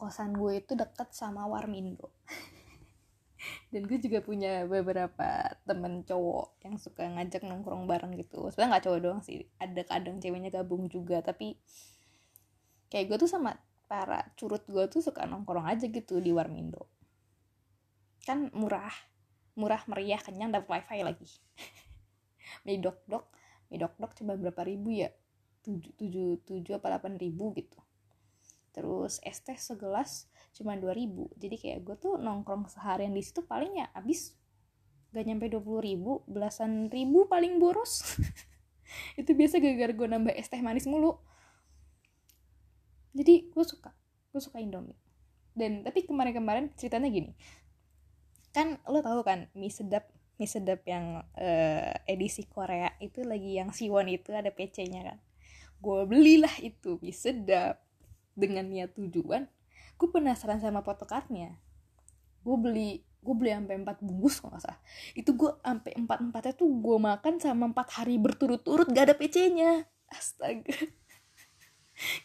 kosan 0.00 0.32
gue 0.32 0.64
itu 0.64 0.72
deket 0.72 1.12
sama 1.12 1.44
Warmindo. 1.44 2.08
Dan 3.72 3.84
gue 3.84 4.00
juga 4.00 4.24
punya 4.24 4.64
beberapa 4.64 5.52
temen 5.68 6.00
cowok 6.08 6.64
yang 6.64 6.80
suka 6.80 7.04
ngajak 7.04 7.44
nongkrong 7.44 7.84
bareng 7.84 8.16
gitu. 8.16 8.48
Sebenarnya 8.48 8.70
nggak 8.72 8.84
cowok 8.88 9.00
doang 9.04 9.20
sih 9.20 9.44
ada 9.60 9.84
kadang 9.84 10.16
ceweknya 10.16 10.48
gabung 10.48 10.88
juga. 10.88 11.20
Tapi 11.20 11.60
kayak 12.88 13.12
gue 13.12 13.16
tuh 13.20 13.28
sama 13.28 13.60
para 13.84 14.24
curut 14.40 14.64
gue 14.64 14.88
tuh 14.88 15.04
suka 15.04 15.28
nongkrong 15.28 15.68
aja 15.68 15.84
gitu 15.84 16.16
di 16.16 16.32
Warmindo. 16.32 16.88
Kan 18.24 18.48
murah 18.56 18.92
murah 19.52 19.84
meriah 19.84 20.20
kenyang 20.24 20.48
dapat 20.48 20.80
wifi 20.80 21.04
lagi. 21.04 21.28
Mie 22.64 22.80
dok 22.80 23.04
dok 23.04 23.28
dok 23.68 23.94
dok 24.00 24.12
cuma 24.16 24.32
berapa 24.40 24.64
ribu 24.64 24.96
ya? 24.96 25.12
Tujuh 25.60 25.92
tujuh 26.00 26.40
tujuh 26.48 26.80
apa 26.80 26.96
delapan 26.96 27.20
ribu 27.20 27.52
gitu 27.52 27.76
terus 28.70 29.18
es 29.26 29.42
teh 29.42 29.58
segelas 29.58 30.30
cuma 30.54 30.74
ribu. 30.74 31.30
Jadi 31.38 31.56
kayak 31.58 31.80
gue 31.86 31.96
tuh 31.98 32.18
nongkrong 32.18 32.66
seharian 32.70 33.14
di 33.14 33.22
situ 33.22 33.42
paling 33.46 33.78
ya 33.78 33.86
abis 33.94 34.34
gak 35.10 35.26
nyampe 35.26 35.50
dua 35.50 35.62
puluh 35.62 35.82
ribu 35.82 36.22
belasan 36.30 36.90
ribu 36.90 37.26
paling 37.26 37.58
boros. 37.58 38.02
Itu 39.20 39.34
biasa 39.34 39.62
gara-gara 39.62 39.92
gue 39.94 40.08
nambah 40.10 40.34
es 40.34 40.50
teh 40.50 40.62
manis 40.62 40.86
mulu. 40.86 41.18
Jadi 43.14 43.50
gue 43.50 43.64
suka 43.66 43.90
gue 44.30 44.42
suka 44.42 44.62
indomie. 44.62 44.98
Dan 45.54 45.82
tapi 45.82 46.06
kemarin-kemarin 46.06 46.70
ceritanya 46.78 47.10
gini. 47.10 47.34
Kan 48.54 48.78
lo 48.86 49.02
tau 49.02 49.22
kan 49.26 49.50
mie 49.54 49.70
sedap 49.70 50.10
mie 50.38 50.50
sedap 50.50 50.82
yang 50.86 51.22
uh, 51.36 51.92
edisi 52.06 52.46
Korea 52.46 52.94
itu 53.02 53.26
lagi 53.26 53.58
yang 53.58 53.74
Siwon 53.74 54.10
itu 54.10 54.30
ada 54.30 54.54
PC-nya 54.54 55.02
kan? 55.02 55.18
Gue 55.82 56.06
belilah 56.06 56.54
itu 56.62 56.98
mie 57.02 57.14
sedap 57.14 57.82
dengan 58.40 58.64
niat 58.64 58.96
tujuan 58.96 59.44
gue 60.00 60.08
penasaran 60.08 60.64
sama 60.64 60.80
photocardnya 60.80 61.60
gue 62.40 62.56
beli 62.56 62.90
gue 63.20 63.34
beli 63.36 63.52
sampai 63.52 63.76
empat 63.84 64.00
bungkus 64.00 64.40
kok 64.40 64.48
nggak 64.48 64.64
salah. 64.64 64.80
Itu 65.12 65.36
gue 65.36 65.52
sampai 65.60 65.92
empat 65.92 66.18
empatnya 66.24 66.54
tuh 66.56 66.72
gue 66.72 66.96
makan 66.96 67.36
sama 67.36 67.68
empat 67.68 68.00
hari 68.00 68.16
berturut-turut 68.16 68.88
gak 68.88 69.12
ada 69.12 69.14
PC-nya 69.16 69.84
astaga. 70.08 70.72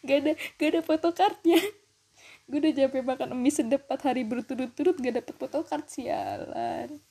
Gak 0.08 0.18
ada 0.24 0.32
gak 0.56 0.68
ada 0.72 0.80
photocardnya 0.80 1.60
gue 2.46 2.58
udah 2.62 2.72
capek 2.78 3.02
makan 3.02 3.34
mie 3.42 3.50
sedap 3.50 3.90
empat 3.90 4.00
hari 4.06 4.22
berturut-turut 4.22 4.96
gak 5.02 5.20
dapet 5.20 5.34
photocard 5.36 5.84
sialan. 5.90 7.02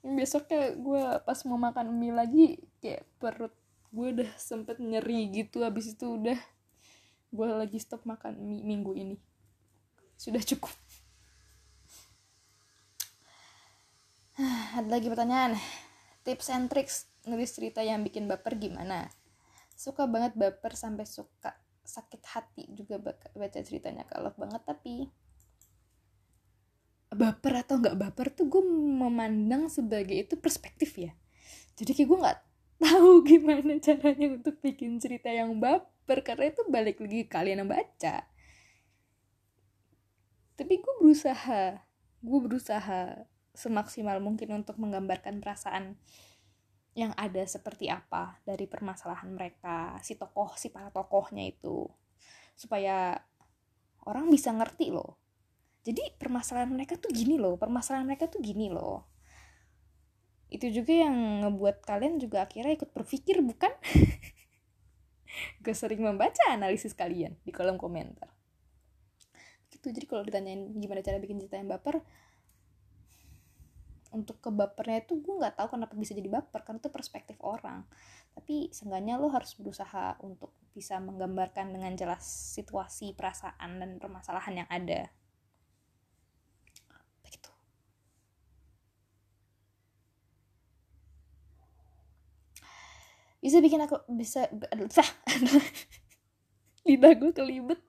Besoknya 0.00 0.72
gue 0.72 1.02
pas 1.20 1.38
mau 1.44 1.60
makan 1.60 1.92
mie 1.92 2.14
lagi 2.16 2.46
kayak 2.80 3.04
perut 3.20 3.52
gue 3.92 4.06
udah 4.08 4.30
sempet 4.40 4.80
nyeri 4.80 5.28
gitu 5.34 5.60
habis 5.60 5.92
itu 5.92 6.16
udah 6.16 6.38
gue 7.32 7.48
lagi 7.48 7.80
stop 7.80 8.04
makan 8.04 8.36
mie 8.44 8.60
minggu 8.60 8.92
ini. 8.92 9.16
Sudah 10.20 10.44
cukup. 10.44 10.70
Ada 14.78 14.88
lagi 14.88 15.08
pertanyaan. 15.08 15.56
Tips 16.22 16.52
and 16.52 16.68
tricks 16.68 17.08
nulis 17.24 17.56
cerita 17.56 17.80
yang 17.80 18.04
bikin 18.04 18.28
baper 18.28 18.60
gimana? 18.60 19.08
Suka 19.72 20.04
banget 20.04 20.36
baper 20.36 20.76
sampai 20.76 21.08
suka 21.08 21.56
sakit 21.82 22.22
hati 22.36 22.68
juga 22.76 23.00
baca 23.00 23.58
ceritanya. 23.64 24.04
Kalau 24.06 24.30
banget 24.36 24.62
tapi 24.68 25.08
baper 27.12 27.64
atau 27.64 27.76
nggak 27.80 27.96
baper 27.96 28.32
tuh 28.32 28.48
gue 28.48 28.62
memandang 28.64 29.72
sebagai 29.72 30.14
itu 30.14 30.36
perspektif 30.36 30.96
ya. 31.00 31.16
Jadi 31.80 31.96
kayak 31.96 32.08
gue 32.08 32.18
nggak 32.20 32.40
tahu 32.82 33.10
gimana 33.30 33.72
caranya 33.80 34.26
untuk 34.36 34.60
bikin 34.60 35.00
cerita 35.00 35.32
yang 35.32 35.56
baper 35.56 35.91
karena 36.06 36.50
itu 36.50 36.62
balik 36.66 36.98
lagi 36.98 37.26
kalian 37.30 37.64
yang 37.64 37.70
baca. 37.70 38.26
Tapi 40.58 40.74
gue 40.78 40.94
berusaha 41.00 41.80
gue 42.22 42.38
berusaha 42.38 43.26
semaksimal 43.52 44.22
mungkin 44.22 44.62
untuk 44.62 44.78
menggambarkan 44.78 45.42
perasaan 45.42 45.98
yang 46.92 47.16
ada 47.16 47.40
seperti 47.48 47.88
apa 47.88 48.36
dari 48.44 48.68
permasalahan 48.68 49.32
mereka 49.32 49.96
si 50.04 50.14
tokoh 50.14 50.54
si 50.60 50.68
para 50.68 50.92
tokohnya 50.92 51.46
itu. 51.48 51.88
Supaya 52.54 53.16
orang 54.04 54.28
bisa 54.28 54.52
ngerti 54.52 54.92
loh. 54.92 55.18
Jadi 55.82 56.14
permasalahan 56.14 56.70
mereka 56.70 56.94
tuh 56.94 57.10
gini 57.10 57.40
loh 57.40 57.58
permasalahan 57.58 58.06
mereka 58.06 58.28
tuh 58.28 58.44
gini 58.44 58.70
loh. 58.70 59.08
Itu 60.52 60.68
juga 60.68 60.92
yang 61.08 61.48
ngebuat 61.48 61.80
kalian 61.80 62.20
juga 62.20 62.44
akhirnya 62.44 62.76
ikut 62.76 62.92
berpikir 62.92 63.40
bukan 63.40 63.72
gue 65.60 65.74
sering 65.74 66.00
membaca 66.02 66.42
analisis 66.50 66.92
kalian 66.92 67.36
di 67.44 67.52
kolom 67.54 67.80
komentar. 67.80 68.28
Gitu 69.72 69.88
jadi 69.88 70.06
kalau 70.06 70.22
ditanyain 70.22 70.72
gimana 70.76 71.00
cara 71.00 71.16
bikin 71.18 71.40
cerita 71.40 71.56
yang 71.56 71.70
baper 71.70 72.04
untuk 74.12 74.44
kebapernya 74.44 75.08
itu 75.08 75.24
gue 75.24 75.34
nggak 75.40 75.56
tahu 75.56 75.72
kenapa 75.72 75.96
bisa 75.96 76.12
jadi 76.12 76.28
baper 76.28 76.60
karena 76.62 76.78
itu 76.78 76.92
perspektif 76.92 77.36
orang. 77.40 77.88
Tapi 78.36 78.68
seenggaknya 78.72 79.16
lo 79.16 79.32
harus 79.32 79.56
berusaha 79.56 80.20
untuk 80.20 80.52
bisa 80.76 81.00
menggambarkan 81.00 81.72
dengan 81.72 81.92
jelas 81.96 82.24
situasi 82.24 83.16
perasaan 83.16 83.80
dan 83.80 83.96
permasalahan 83.96 84.64
yang 84.64 84.68
ada 84.68 85.08
bisa 93.42 93.58
bikin 93.58 93.82
aku 93.82 93.98
bisa 94.14 94.46
sah 94.94 95.10
lidah 96.86 97.12
gue 97.18 97.34
kelibet. 97.34 97.80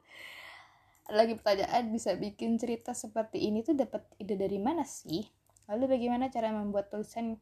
Lagi 1.13 1.37
pertanyaan 1.37 1.93
bisa 1.93 2.17
bikin 2.17 2.57
cerita 2.57 2.97
seperti 2.97 3.45
ini 3.45 3.61
tuh 3.61 3.77
dapat 3.77 4.01
ide 4.17 4.33
dari 4.33 4.57
mana 4.57 4.81
sih? 4.81 5.21
Lalu 5.69 5.99
bagaimana 5.99 6.33
cara 6.33 6.49
membuat 6.49 6.89
tulisan 6.89 7.37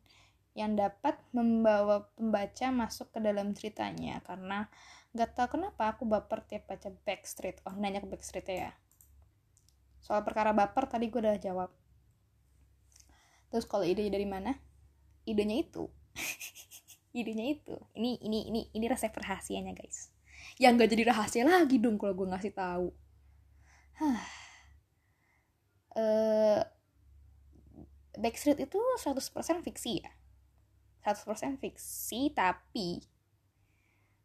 yang 0.52 0.76
dapat 0.76 1.15
membawa 1.32 2.12
pembaca 2.19 2.67
masuk 2.74 3.15
ke 3.15 3.19
dalam 3.24 3.56
ceritanya? 3.56 4.19
Karena 4.28 4.67
nggak 5.15 5.32
tahu 5.32 5.47
kenapa 5.60 5.95
aku 5.95 6.04
baper 6.04 6.43
tiap 6.43 6.67
baca 6.67 6.91
Backstreet. 6.91 7.63
Oh 7.63 7.76
nanya 7.80 8.04
ke 8.04 8.12
Backstreet 8.12 8.47
ya. 8.52 8.71
Soal 10.04 10.26
perkara 10.28 10.52
baper 10.52 10.89
tadi 10.89 11.08
gue 11.08 11.21
udah 11.21 11.38
jawab. 11.39 11.71
Terus 13.54 13.63
kalau 13.69 13.88
idenya 13.88 14.12
dari 14.12 14.28
mana? 14.28 14.52
Idenya 15.28 15.62
itu 15.62 15.86
idenya 17.12 17.45
itu. 17.56 17.76
Ini 17.95 18.19
ini 18.24 18.39
ini 18.47 18.62
ini 18.71 18.86
resep 18.88 19.12
rahasianya 19.12 19.76
guys. 19.76 20.12
Yang 20.58 20.86
gak 20.86 20.91
jadi 20.97 21.04
rahasia 21.13 21.43
lagi 21.45 21.78
dong 21.78 22.02
kalau 22.02 22.17
gue 22.17 22.28
ngasih 22.32 22.54
tahu. 22.56 22.88
Uh, 25.91 26.63
Backstreet 28.15 28.63
itu 28.63 28.80
100% 28.80 29.21
fiksi 29.62 30.02
ya? 30.02 30.12
100% 31.06 31.60
fiksi 31.60 32.32
tapi 32.32 33.04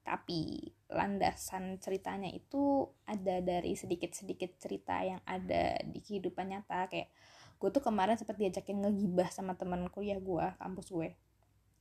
tapi 0.07 0.71
landasan 0.87 1.83
ceritanya 1.83 2.31
itu 2.31 2.87
ada 3.11 3.43
dari 3.43 3.75
sedikit-sedikit 3.75 4.55
cerita 4.63 5.03
yang 5.03 5.19
ada 5.27 5.83
di 5.83 5.99
kehidupan 5.99 6.47
nyata. 6.47 6.87
Kayak 6.87 7.11
gue 7.59 7.69
tuh 7.75 7.83
kemarin 7.83 8.15
sempat 8.15 8.39
diajakin 8.39 8.87
ngegibah 8.87 9.29
sama 9.35 9.59
temen 9.59 9.91
kuliah 9.91 10.23
gue 10.23 10.47
kampus 10.63 10.93
gue 10.95 11.11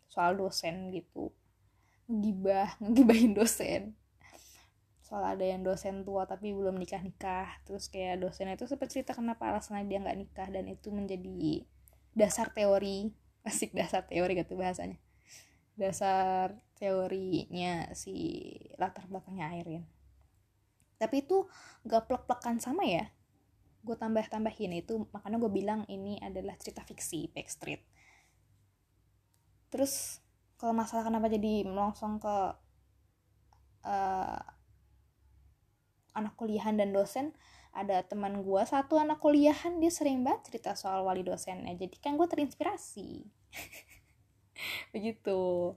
soal 0.10 0.38
dosen 0.38 0.92
gitu. 0.92 1.32
Ngibah 2.10 2.78
ngibahin 2.84 3.34
dosen. 3.34 3.94
Soal 5.06 5.38
ada 5.38 5.46
yang 5.46 5.62
dosen 5.62 6.02
tua 6.02 6.26
tapi 6.26 6.50
belum 6.50 6.82
nikah 6.82 6.98
nikah 7.02 7.62
terus 7.62 7.86
kayak 7.94 8.26
dosen 8.26 8.50
itu 8.50 8.66
sempat 8.66 8.90
cerita 8.90 9.14
kenapa 9.14 9.54
alasannya 9.54 9.86
dia 9.86 10.02
nggak 10.02 10.18
nikah 10.18 10.48
dan 10.50 10.66
itu 10.66 10.90
menjadi 10.90 11.66
dasar 12.18 12.50
teori. 12.54 13.14
Asik 13.50 13.78
dasar 13.78 14.02
teori 14.10 14.34
gitu 14.42 14.58
bahasanya. 14.58 14.98
Dasar 15.78 16.58
teorinya 16.82 17.94
si 17.94 18.50
latar 18.82 19.06
belakangnya 19.06 19.54
Airin 19.54 19.86
tapi 20.96 21.24
itu 21.24 21.48
gak 21.84 22.08
plek-plekan 22.08 22.58
sama 22.64 22.88
ya. 22.88 23.12
Gue 23.86 23.94
tambah-tambahin 24.00 24.82
itu 24.82 25.06
makanya 25.14 25.38
gue 25.38 25.52
bilang 25.52 25.82
ini 25.86 26.18
adalah 26.24 26.58
cerita 26.58 26.82
fiksi 26.82 27.30
Backstreet 27.30 27.86
terus 29.76 30.24
kalau 30.56 30.72
masalah 30.72 31.04
kenapa 31.04 31.28
jadi 31.28 31.68
melongsong 31.68 32.24
ke 32.24 32.36
uh, 33.84 34.40
anak 36.16 36.34
kuliahan 36.40 36.80
dan 36.80 36.96
dosen 36.96 37.36
ada 37.76 38.00
teman 38.08 38.40
gue 38.40 38.62
satu 38.64 38.96
anak 38.96 39.20
kuliahan 39.20 39.84
dia 39.84 39.92
sering 39.92 40.24
banget 40.24 40.48
cerita 40.48 40.80
soal 40.80 41.04
wali 41.04 41.28
dosennya. 41.28 41.76
Jadi 41.76 42.00
kan 42.00 42.16
gue 42.16 42.24
terinspirasi. 42.24 43.28
Begitu. 44.96 45.76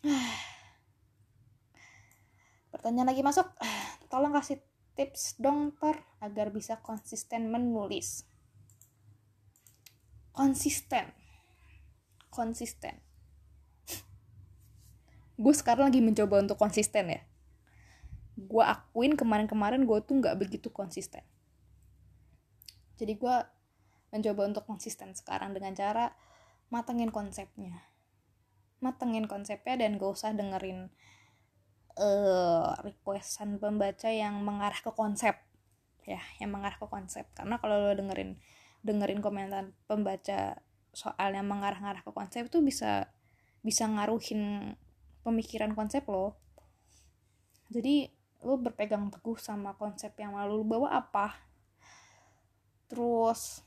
Pertanyaan 2.72 3.12
lagi 3.12 3.20
masuk. 3.20 3.44
Tolong 4.08 4.32
kasih 4.32 4.64
tips 4.96 5.36
dong 5.36 5.76
ter 5.76 6.00
agar 6.24 6.48
bisa 6.48 6.80
konsisten 6.80 7.52
menulis. 7.52 8.24
Konsisten 10.32 11.17
konsisten. 12.38 13.02
Gue 15.34 15.54
sekarang 15.54 15.90
lagi 15.90 15.98
mencoba 15.98 16.38
untuk 16.38 16.54
konsisten 16.54 17.10
ya. 17.10 17.22
Gue 18.38 18.62
akuin 18.62 19.18
kemarin-kemarin 19.18 19.82
gue 19.82 19.98
tuh 20.06 20.22
nggak 20.22 20.38
begitu 20.38 20.70
konsisten. 20.70 21.26
Jadi 22.98 23.18
gue 23.18 23.36
mencoba 24.14 24.42
untuk 24.46 24.64
konsisten 24.66 25.14
sekarang 25.14 25.54
dengan 25.54 25.74
cara 25.74 26.14
matengin 26.70 27.10
konsepnya. 27.10 27.86
Matengin 28.78 29.26
konsepnya 29.26 29.74
dan 29.74 29.98
gak 29.98 30.10
usah 30.14 30.30
dengerin 30.34 30.90
uh, 31.98 32.78
requestan 32.82 33.58
pembaca 33.58 34.10
yang 34.10 34.42
mengarah 34.42 34.78
ke 34.78 34.90
konsep. 34.94 35.34
Ya 36.06 36.22
yang 36.42 36.54
mengarah 36.54 36.78
ke 36.78 36.86
konsep. 36.86 37.26
Karena 37.34 37.58
kalau 37.58 37.90
lo 37.90 37.92
dengerin 37.94 38.38
dengerin 38.82 39.20
komentar 39.20 39.74
pembaca 39.90 40.62
soal 40.92 41.34
yang 41.34 41.46
mengarah-ngarah 41.46 42.02
ke 42.02 42.10
konsep 42.10 42.48
itu 42.48 42.58
bisa 42.64 43.10
bisa 43.62 43.84
ngaruhin 43.86 44.74
pemikiran 45.22 45.74
konsep 45.76 46.06
lo. 46.08 46.38
Jadi 47.68 48.08
lo 48.46 48.54
berpegang 48.56 49.10
teguh 49.10 49.36
sama 49.36 49.74
konsep 49.74 50.14
yang 50.16 50.38
lalu 50.38 50.62
lo 50.62 50.64
bawa 50.64 50.88
apa? 50.94 51.36
Terus 52.88 53.60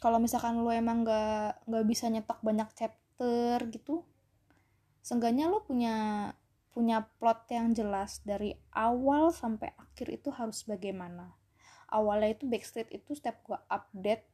kalau 0.00 0.16
misalkan 0.16 0.64
lo 0.64 0.72
emang 0.72 1.04
gak 1.04 1.60
nggak 1.68 1.84
bisa 1.84 2.08
nyetok 2.08 2.40
banyak 2.40 2.68
chapter 2.72 3.60
gitu 3.68 4.00
seenggaknya 5.04 5.48
lo 5.48 5.64
punya 5.64 6.28
punya 6.70 7.02
plot 7.18 7.50
yang 7.50 7.74
jelas 7.74 8.22
dari 8.22 8.54
awal 8.72 9.34
sampai 9.34 9.74
akhir 9.74 10.06
itu 10.06 10.30
harus 10.30 10.62
bagaimana. 10.62 11.34
Awalnya 11.90 12.38
itu 12.38 12.44
backstreet 12.46 12.86
itu 12.94 13.18
setiap 13.18 13.42
gue 13.42 13.58
update 13.66 14.24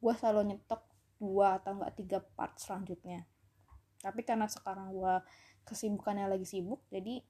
gue 0.00 0.14
selalu 0.14 0.54
nyetok 0.54 0.86
dua 1.20 1.60
atau 1.60 1.76
enggak 1.76 1.94
tiga 2.00 2.18
part 2.34 2.56
selanjutnya. 2.56 3.28
Tapi 4.00 4.24
karena 4.24 4.48
sekarang 4.48 4.96
gue 4.96 5.14
kesibukannya 5.68 6.26
lagi 6.26 6.48
sibuk 6.48 6.80
jadi 6.88 7.20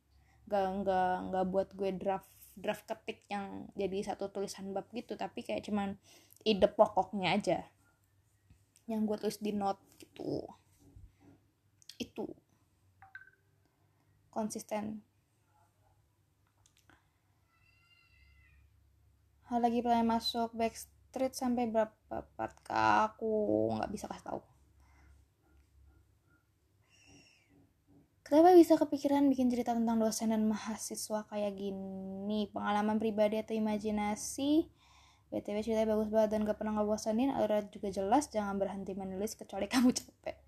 nggak 0.47 0.67
nggak 0.81 1.15
nggak 1.29 1.45
buat 1.51 1.69
gue 1.75 1.91
draft 1.99 2.31
draft 2.55 2.87
ketik 2.87 3.27
yang 3.27 3.67
jadi 3.75 4.15
satu 4.15 4.31
tulisan 4.31 4.71
bab 4.71 4.87
gitu. 4.95 5.19
Tapi 5.19 5.43
kayak 5.43 5.67
cuman 5.67 5.99
ide 6.47 6.71
pokoknya 6.71 7.37
aja 7.37 7.59
yang 8.87 9.07
gue 9.07 9.19
tulis 9.19 9.43
di 9.43 9.51
note 9.51 9.83
gitu. 9.99 10.47
Itu. 11.99 12.27
Konsisten. 14.31 15.03
Hal 19.51 19.67
lagi 19.67 19.83
pengen 19.83 20.07
masuk 20.07 20.55
backstreet 21.11 21.35
sampai 21.35 21.67
berapa 21.67 22.23
part 22.39 22.55
aku 22.71 23.67
nggak 23.75 23.91
bisa 23.91 24.07
kasih 24.07 24.31
tahu 24.31 24.41
Kenapa 28.23 28.55
bisa 28.55 28.79
kepikiran 28.79 29.27
bikin 29.27 29.51
cerita 29.51 29.75
tentang 29.75 29.99
dosen 29.99 30.31
dan 30.31 30.47
mahasiswa 30.47 31.27
kayak 31.27 31.51
gini? 31.51 32.47
Pengalaman 32.55 33.03
pribadi 33.03 33.43
atau 33.43 33.59
imajinasi? 33.59 34.71
BTW 35.35 35.67
ceritanya 35.67 35.99
bagus 35.99 36.15
banget 36.15 36.39
dan 36.39 36.47
gak 36.47 36.63
pernah 36.63 36.79
ngebosanin, 36.79 37.35
alurnya 37.35 37.67
juga 37.75 37.91
jelas, 37.91 38.31
jangan 38.31 38.55
berhenti 38.55 38.95
menulis 38.95 39.35
kecuali 39.35 39.67
kamu 39.75 39.91
capek. 39.91 40.39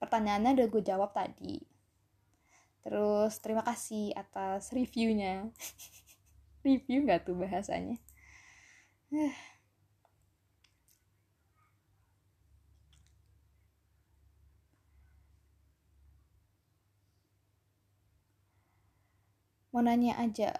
Pertanyaannya 0.00 0.64
udah 0.64 0.66
gue 0.72 0.80
jawab 0.80 1.12
tadi. 1.12 1.60
Terus 2.88 3.36
terima 3.44 3.68
kasih 3.68 4.16
atas 4.16 4.72
reviewnya. 4.72 5.52
Review 6.64 7.04
gak 7.04 7.28
tuh 7.28 7.36
bahasanya? 7.36 8.00
mau 19.70 19.82
nanya 19.82 20.18
aja 20.18 20.54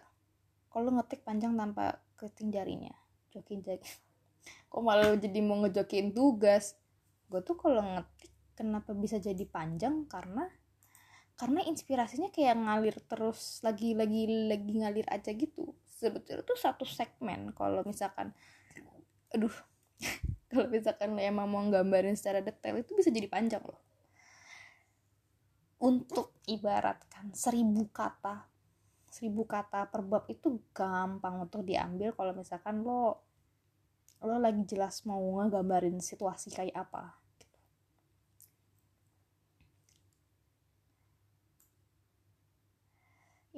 kalau 0.70 0.94
ngetik 0.94 1.26
panjang 1.26 1.58
tanpa 1.58 1.98
keriting 2.14 2.54
jarinya 2.54 2.94
jokin 3.30 3.62
jari. 3.62 3.82
Kok 4.70 4.82
malah 4.82 5.14
jadi 5.18 5.38
mau 5.42 5.58
ngejokin 5.62 6.14
tugas? 6.14 6.78
Gue 7.30 7.42
tuh 7.42 7.58
kalau 7.58 7.82
ngetik 7.82 8.30
kenapa 8.58 8.94
bisa 8.94 9.18
jadi 9.18 9.42
panjang? 9.46 10.06
Karena 10.10 10.46
karena 11.38 11.64
inspirasinya 11.64 12.28
kayak 12.28 12.52
ngalir 12.60 12.96
terus 13.08 13.64
lagi 13.64 13.96
lagi 13.96 14.28
lagi 14.50 14.72
ngalir 14.76 15.06
aja 15.08 15.30
gitu. 15.32 15.72
Sebetulnya 15.88 16.44
tuh 16.44 16.58
satu 16.58 16.84
segmen 16.84 17.54
kalau 17.56 17.80
misalkan 17.86 18.34
aduh 19.30 19.52
kalau 20.50 20.66
misalkan 20.68 21.14
lo 21.14 21.22
emang 21.22 21.46
mau 21.46 21.62
gambarin 21.66 22.18
secara 22.18 22.42
detail 22.42 22.82
itu 22.82 22.92
bisa 22.92 23.08
jadi 23.08 23.30
panjang 23.30 23.62
loh. 23.62 23.80
Untuk 25.80 26.36
ibaratkan 26.44 27.32
seribu 27.32 27.88
kata 27.88 28.49
seribu 29.10 29.42
kata 29.42 29.90
per 29.90 30.06
bab 30.06 30.24
itu 30.30 30.62
gampang 30.70 31.42
untuk 31.42 31.66
diambil 31.66 32.14
kalau 32.14 32.30
misalkan 32.30 32.86
lo 32.86 33.18
lo 34.22 34.36
lagi 34.38 34.62
jelas 34.70 35.02
mau 35.02 35.18
ngegambarin 35.42 35.98
situasi 35.98 36.54
kayak 36.54 36.86
apa 36.86 37.18
gitu. 37.42 37.56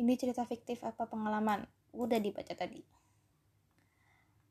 ini 0.01 0.13
cerita 0.17 0.43
fiktif 0.49 0.83
apa 0.83 1.05
pengalaman? 1.07 1.67
Udah 1.93 2.17
dibaca 2.19 2.55
tadi. 2.57 2.81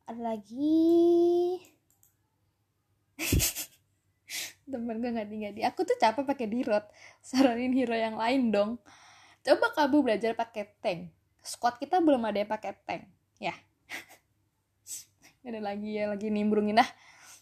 Ada 0.05 0.21
lagi? 0.21 1.57
Temen 4.71 5.01
gue 5.03 5.11
nggak 5.11 5.27
di 5.57 5.63
aku 5.67 5.83
tuh 5.83 5.99
capek 5.99 6.23
pakai 6.23 6.47
dirot 6.47 6.85
saranin 7.19 7.75
hero 7.75 7.91
yang 7.91 8.15
lain 8.15 8.51
dong 8.55 8.79
coba 9.41 9.73
kamu 9.73 9.97
belajar 10.05 10.31
pakai 10.37 10.69
tank. 10.79 11.09
Squad 11.41 11.81
kita 11.81 11.97
belum 11.97 12.21
ada 12.25 12.41
yang 12.41 12.51
pakai 12.51 12.73
tank. 12.85 13.03
Ya. 13.41 13.57
Ada 15.41 15.57
lagi 15.57 15.97
ya 15.97 16.05
lagi 16.05 16.29
nimbrungin. 16.29 16.77
Nah 16.77 16.85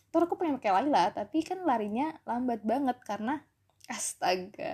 Ntar 0.10 0.26
aku 0.26 0.42
pengen 0.42 0.58
pakai 0.58 0.74
Laila 0.74 1.14
tapi 1.14 1.46
kan 1.46 1.62
larinya 1.62 2.18
lambat 2.26 2.66
banget 2.66 2.98
karena 3.06 3.46
astaga 3.86 4.74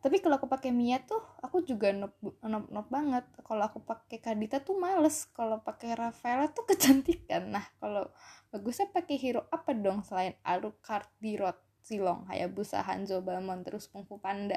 tapi 0.00 0.16
kalau 0.24 0.40
aku 0.40 0.48
pakai 0.48 0.72
Mia 0.72 0.96
tuh 1.04 1.20
aku 1.44 1.60
juga 1.60 1.92
nop 1.92 2.16
nop, 2.24 2.72
nop 2.72 2.88
banget. 2.88 3.20
Kalau 3.44 3.60
aku 3.68 3.84
pakai 3.84 4.16
Kadita 4.16 4.64
tuh 4.64 4.80
males. 4.80 5.28
Kalau 5.36 5.60
pakai 5.60 5.92
Rafaela 5.92 6.48
tuh 6.48 6.64
kecantikan. 6.72 7.52
Nah 7.52 7.68
kalau 7.76 8.08
bagusnya 8.48 8.88
pakai 8.88 9.20
hero 9.20 9.44
apa 9.52 9.76
dong 9.76 10.00
selain 10.00 10.32
Alucard 10.40 11.04
Dirot 11.20 11.60
Silong 11.84 12.24
Hayabusa 12.32 12.80
Hanzo 12.80 13.20
Balmon 13.20 13.60
terus 13.60 13.92
Kung 13.92 14.08
Fu 14.08 14.16
Panda? 14.16 14.56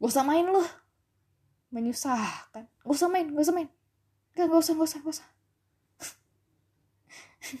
Gak 0.00 0.08
usah 0.08 0.24
main 0.24 0.48
loh 0.48 0.64
menyusahkan. 1.68 2.64
Gak 2.64 2.88
usah 2.88 3.12
main 3.12 3.28
gak 3.28 3.44
usah 3.44 3.52
main. 3.52 3.68
Gak, 4.32 4.48
gak 4.48 4.60
usah 4.64 4.72
gak 4.80 4.88
usah 4.88 5.00
gak 5.04 5.12
usah. 5.12 5.28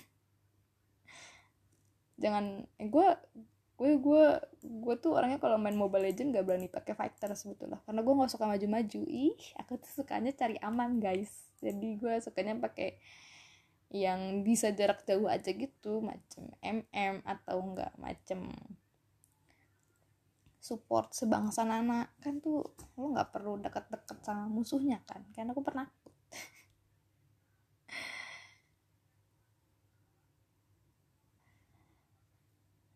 Jangan 2.24 2.64
eh, 2.80 2.88
gue 2.88 3.08
gue 3.82 3.98
gue 3.98 4.24
gue 4.62 4.94
tuh 5.02 5.18
orangnya 5.18 5.42
kalau 5.42 5.58
main 5.58 5.74
Mobile 5.74 6.06
Legend 6.06 6.38
gak 6.38 6.46
berani 6.46 6.70
pakai 6.70 6.94
fighter 6.94 7.34
sebetulnya. 7.34 7.82
Karena 7.82 8.06
gue 8.06 8.14
nggak 8.14 8.30
suka 8.30 8.46
maju-maju. 8.46 9.00
Ih 9.10 9.34
aku 9.58 9.82
tuh 9.82 9.90
sukanya 9.90 10.30
cari 10.30 10.54
aman 10.62 11.02
guys. 11.02 11.50
Jadi 11.58 11.98
gue 11.98 12.14
sukanya 12.22 12.54
pakai 12.62 13.02
yang 13.90 14.46
bisa 14.46 14.70
jarak 14.70 15.02
jauh 15.04 15.28
aja 15.28 15.52
gitu 15.52 16.00
macem 16.00 16.48
mm 16.64 17.28
atau 17.28 17.60
enggak 17.60 17.92
macem 18.00 18.48
support 20.62 21.12
sebangsa 21.12 21.66
nana 21.66 22.08
kan 22.24 22.40
tuh 22.40 22.62
lo 22.96 23.12
nggak 23.12 23.34
perlu 23.34 23.58
deket-deket 23.60 24.22
sama 24.22 24.46
musuhnya 24.46 25.02
kan. 25.10 25.26
Karena 25.34 25.50
aku 25.50 25.66
pernah 25.66 25.90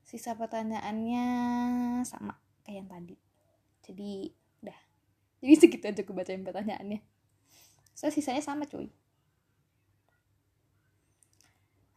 sisa 0.06 0.38
pertanyaannya 0.38 1.26
sama 2.06 2.38
kayak 2.62 2.86
yang 2.86 2.88
tadi. 2.88 3.16
Jadi 3.82 4.30
udah. 4.62 4.78
Jadi 5.42 5.54
segitu 5.60 5.84
aja 5.90 6.00
gue 6.06 6.14
bacain 6.14 6.46
pertanyaannya. 6.46 7.02
So 7.98 8.06
sisanya 8.14 8.40
sama 8.40 8.70
cuy. 8.70 8.88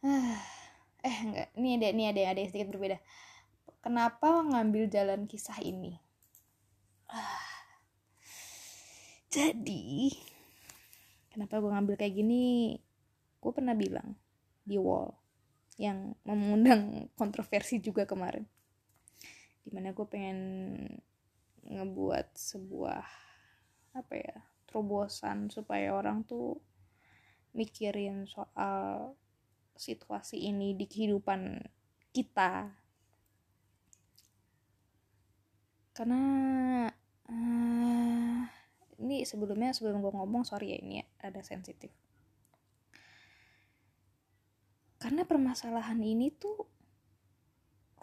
Eh 1.00 1.16
enggak. 1.24 1.48
Ini 1.56 1.80
ada 1.80 1.88
ini 1.96 2.04
ada 2.12 2.20
ada 2.28 2.38
yang 2.44 2.50
sedikit 2.52 2.76
berbeda. 2.76 3.00
Kenapa 3.80 4.44
ngambil 4.44 4.92
jalan 4.92 5.24
kisah 5.24 5.56
ini? 5.64 5.96
Jadi 9.32 10.12
kenapa 11.32 11.56
gue 11.56 11.72
ngambil 11.72 11.96
kayak 11.96 12.20
gini? 12.20 12.76
Gue 13.40 13.52
pernah 13.56 13.72
bilang 13.72 14.12
di 14.60 14.76
wall 14.76 15.19
yang 15.80 16.12
mengundang 16.28 17.08
kontroversi 17.16 17.80
juga 17.80 18.04
kemarin. 18.04 18.44
Di 19.64 19.72
mana 19.72 19.96
gue 19.96 20.04
pengen 20.04 20.38
ngebuat 21.64 22.36
sebuah 22.36 23.04
apa 23.96 24.14
ya 24.14 24.36
terobosan 24.68 25.48
supaya 25.48 25.96
orang 25.96 26.22
tuh 26.28 26.60
mikirin 27.56 28.28
soal 28.28 29.16
situasi 29.74 30.52
ini 30.52 30.76
di 30.76 30.84
kehidupan 30.84 31.64
kita. 32.12 32.76
Karena 35.96 36.22
uh, 37.24 38.40
ini 39.00 39.24
sebelumnya 39.24 39.72
sebelum 39.72 40.04
gue 40.04 40.12
ngomong 40.12 40.44
sorry 40.44 40.76
ya 40.76 40.78
ini 40.84 41.00
ada 41.24 41.40
sensitif 41.40 41.90
karena 45.00 45.24
permasalahan 45.24 45.96
ini 46.04 46.28
tuh 46.36 46.68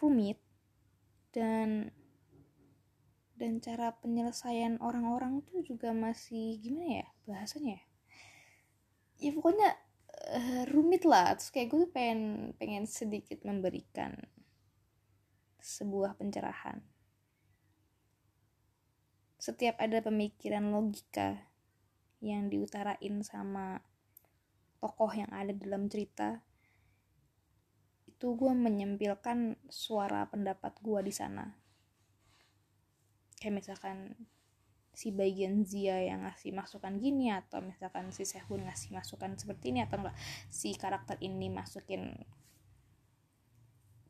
rumit 0.02 0.42
dan 1.30 1.94
dan 3.38 3.62
cara 3.62 3.94
penyelesaian 4.02 4.82
orang-orang 4.82 5.46
tuh 5.46 5.62
juga 5.62 5.94
masih 5.94 6.58
gimana 6.58 7.06
ya 7.06 7.08
bahasanya 7.22 7.78
ya? 7.78 7.82
Ya 9.18 9.30
pokoknya 9.30 9.78
uh, 10.34 10.62
rumit 10.74 11.06
lah. 11.06 11.38
Terus 11.38 11.54
kayak 11.54 11.68
gue 11.70 11.78
tuh 11.86 11.92
pengen 11.94 12.20
pengen 12.58 12.84
sedikit 12.90 13.46
memberikan 13.46 14.18
sebuah 15.62 16.18
pencerahan. 16.18 16.82
Setiap 19.38 19.78
ada 19.78 20.02
pemikiran 20.02 20.74
logika 20.74 21.46
yang 22.18 22.50
diutarain 22.50 23.22
sama 23.22 23.78
tokoh 24.82 25.14
yang 25.14 25.30
ada 25.30 25.54
dalam 25.54 25.86
cerita 25.86 26.42
itu 28.18 28.34
gue 28.34 28.50
menyempilkan 28.50 29.54
suara 29.70 30.26
pendapat 30.26 30.74
gue 30.82 31.00
di 31.06 31.14
sana. 31.14 31.54
Kayak 33.38 33.62
misalkan 33.62 34.18
si 34.90 35.14
bagian 35.14 35.62
Zia 35.62 36.02
yang 36.02 36.26
ngasih 36.26 36.50
masukan 36.50 36.98
gini 36.98 37.30
atau 37.30 37.62
misalkan 37.62 38.10
si 38.10 38.26
Sehun 38.26 38.66
ngasih 38.66 38.90
masukan 38.90 39.38
seperti 39.38 39.70
ini 39.70 39.86
atau 39.86 40.02
enggak 40.02 40.18
si 40.50 40.74
karakter 40.74 41.14
ini 41.22 41.46
masukin 41.46 42.10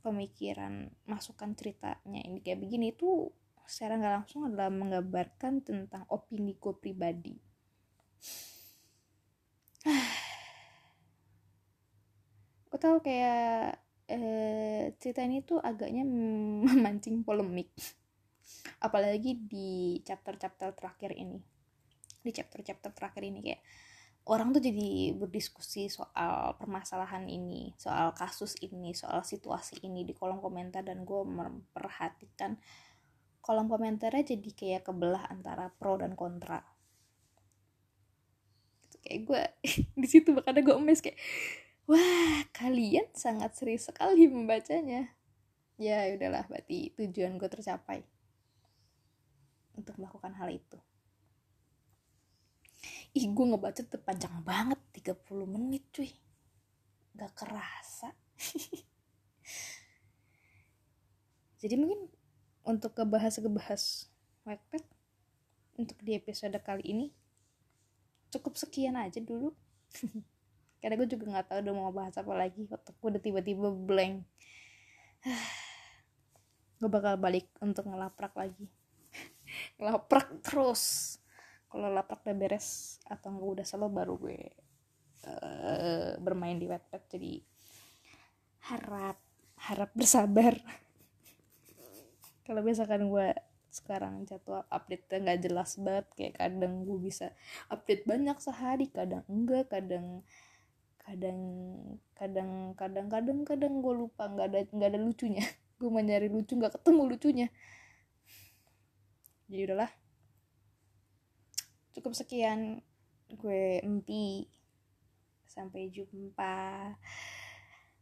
pemikiran 0.00 0.88
masukan 1.04 1.52
ceritanya 1.52 2.24
ini 2.24 2.40
kayak 2.40 2.64
begini 2.64 2.96
itu 2.96 3.28
secara 3.68 4.00
nggak 4.00 4.24
langsung 4.24 4.48
adalah 4.48 4.72
menggambarkan 4.72 5.61
tentang 5.61 6.09
opini 6.09 6.56
gue 6.56 6.72
pribadi. 6.72 7.36
Gue 12.68 12.76
tau 12.76 13.00
kayak 13.00 13.88
eh, 14.09 14.96
cerita 14.96 15.20
ini 15.22 15.44
tuh 15.44 15.61
agaknya 15.61 16.02
memancing 16.66 17.22
polemik. 17.22 17.70
Apalagi 18.80 19.36
di 19.44 20.00
chapter-chapter 20.02 20.72
terakhir 20.72 21.12
ini. 21.14 21.38
Di 22.24 22.30
chapter-chapter 22.32 22.90
terakhir 22.96 23.22
ini 23.28 23.44
kayak 23.44 23.62
orang 24.28 24.52
tuh 24.52 24.61
jadi 24.61 25.16
berdiskusi 25.16 25.88
soal 25.88 26.52
permasalahan 26.61 27.24
ini 27.24 27.72
soal 27.80 28.12
kasus 28.12 28.61
ini 28.61 28.92
soal 28.92 29.24
situasi 29.24 29.80
ini 29.88 30.04
di 30.04 30.12
kolom 30.12 30.44
komentar 30.44 30.84
dan 30.84 31.09
gue 31.09 31.22
memperhatikan 31.24 32.61
kolom 33.40 33.72
komentarnya 33.72 34.36
jadi 34.36 34.50
kayak 34.52 34.82
kebelah 34.84 35.24
antara 35.32 35.72
pro 35.72 35.96
dan 35.96 36.12
kontra. 36.12 36.61
Kayak 39.00 39.20
gue 39.24 39.42
di 40.04 40.06
situ 40.06 40.36
makanya 40.36 40.61
gue 40.61 40.74
emes 40.76 41.00
kayak 41.00 41.16
wah 41.89 42.45
kalian 42.53 43.09
sangat 43.16 43.57
serius 43.57 43.89
sekali 43.89 44.28
membacanya. 44.28 45.09
Ya 45.80 46.05
udahlah 46.12 46.45
berarti 46.47 46.93
tujuan 46.95 47.41
gue 47.41 47.49
tercapai 47.49 48.05
untuk 49.78 49.97
melakukan 49.97 50.36
hal 50.36 50.53
itu. 50.53 50.78
Ih 53.16 53.24
gue 53.32 53.45
ngebaca 53.49 53.80
tuh 53.82 54.03
panjang 54.05 54.45
banget 54.45 54.78
30 55.01 55.49
menit 55.49 55.89
cuy. 55.91 56.12
Gak 57.16 57.32
kerasa. 57.34 58.12
Jadi 61.59 61.74
mungkin 61.74 62.07
untuk 62.62 62.95
kebahas-kebahas 62.95 64.12
Wattpad 64.47 64.84
untuk 65.80 65.99
di 66.05 66.14
episode 66.14 66.55
kali 66.62 66.84
ini 66.84 67.07
cukup 68.28 68.61
sekian 68.61 68.95
aja 68.97 69.18
dulu 69.24 69.57
karena 70.79 70.95
gue 70.95 71.09
juga 71.11 71.24
nggak 71.26 71.47
tahu 71.51 71.59
udah 71.64 71.74
mau 71.74 71.91
bahas 71.91 72.14
apa 72.14 72.33
lagi. 72.35 72.66
Otak 72.70 72.95
gue 72.99 73.09
udah 73.14 73.22
tiba-tiba 73.22 73.68
blank. 73.74 74.22
Gue 76.79 76.87
bakal 76.87 77.18
balik 77.18 77.51
untuk 77.59 77.91
ngelaprak 77.91 78.39
lagi. 78.39 78.70
Ngelaprak 79.83 80.47
terus. 80.47 81.18
Kalau 81.66 81.91
laprak 81.91 82.22
udah 82.22 82.39
beres 82.39 83.03
atau 83.03 83.35
nggak 83.35 83.51
udah 83.59 83.64
selalu 83.66 83.89
baru 83.91 84.14
gue 84.14 84.41
uh, 85.26 86.16
bermain 86.22 86.57
di 86.57 86.64
Wattpad 86.64 87.03
jadi 87.11 87.43
harap 88.72 89.18
harap 89.68 89.91
bersabar. 89.93 90.55
Kalau 92.47 92.62
misalkan 92.62 93.11
gue 93.11 93.35
sekarang 93.68 94.24
jadwal 94.24 94.64
update 94.72 95.07
nggak 95.12 95.45
jelas 95.45 95.76
banget 95.76 96.07
kayak 96.16 96.35
kadang 96.41 96.89
gue 96.89 96.99
bisa 96.99 97.37
update 97.68 98.09
banyak 98.09 98.39
sehari 98.41 98.89
kadang 98.89 99.22
enggak 99.29 99.68
kadang 99.68 100.24
kadang 101.09 101.40
kadang 102.12 102.76
kadang 102.76 103.09
kadang 103.09 103.40
kadang 103.48 103.80
gue 103.80 103.94
lupa 103.96 104.28
nggak 104.28 104.46
ada 104.52 104.61
nggak 104.68 104.90
ada 104.92 105.00
lucunya. 105.00 105.40
Gue 105.78 105.94
mau 105.94 106.02
nyari 106.02 106.26
lucu 106.26 106.59
nggak 106.59 106.74
ketemu 106.74 107.02
lucunya. 107.06 107.48
Jadi 109.46 109.62
udahlah. 109.62 109.90
Cukup 111.94 112.12
sekian 112.18 112.82
gue 113.30 113.78
empi. 113.80 114.50
Sampai 115.46 115.88
jumpa. 115.88 116.92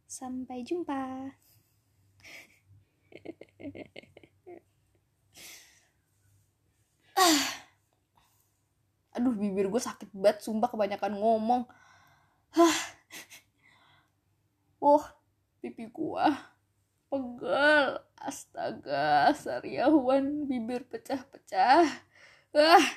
Sampai 0.09 0.67
jumpa. 0.67 1.31
Ah. 7.17 7.49
aduh 9.17 9.33
bibir 9.33 9.73
gue 9.73 9.81
sakit 9.81 10.13
banget 10.13 10.45
sumpah 10.45 10.69
kebanyakan 10.69 11.17
ngomong. 11.17 11.65
Hah. 12.53 12.96
Wah, 14.81 15.05
pipi 15.61 15.85
gua 15.89 16.27
pegel. 17.09 17.97
Astaga, 18.17 19.31
sariawan 19.37 20.49
bibir 20.49 20.83
pecah-pecah. 20.89 21.87
Ah. 22.57 22.87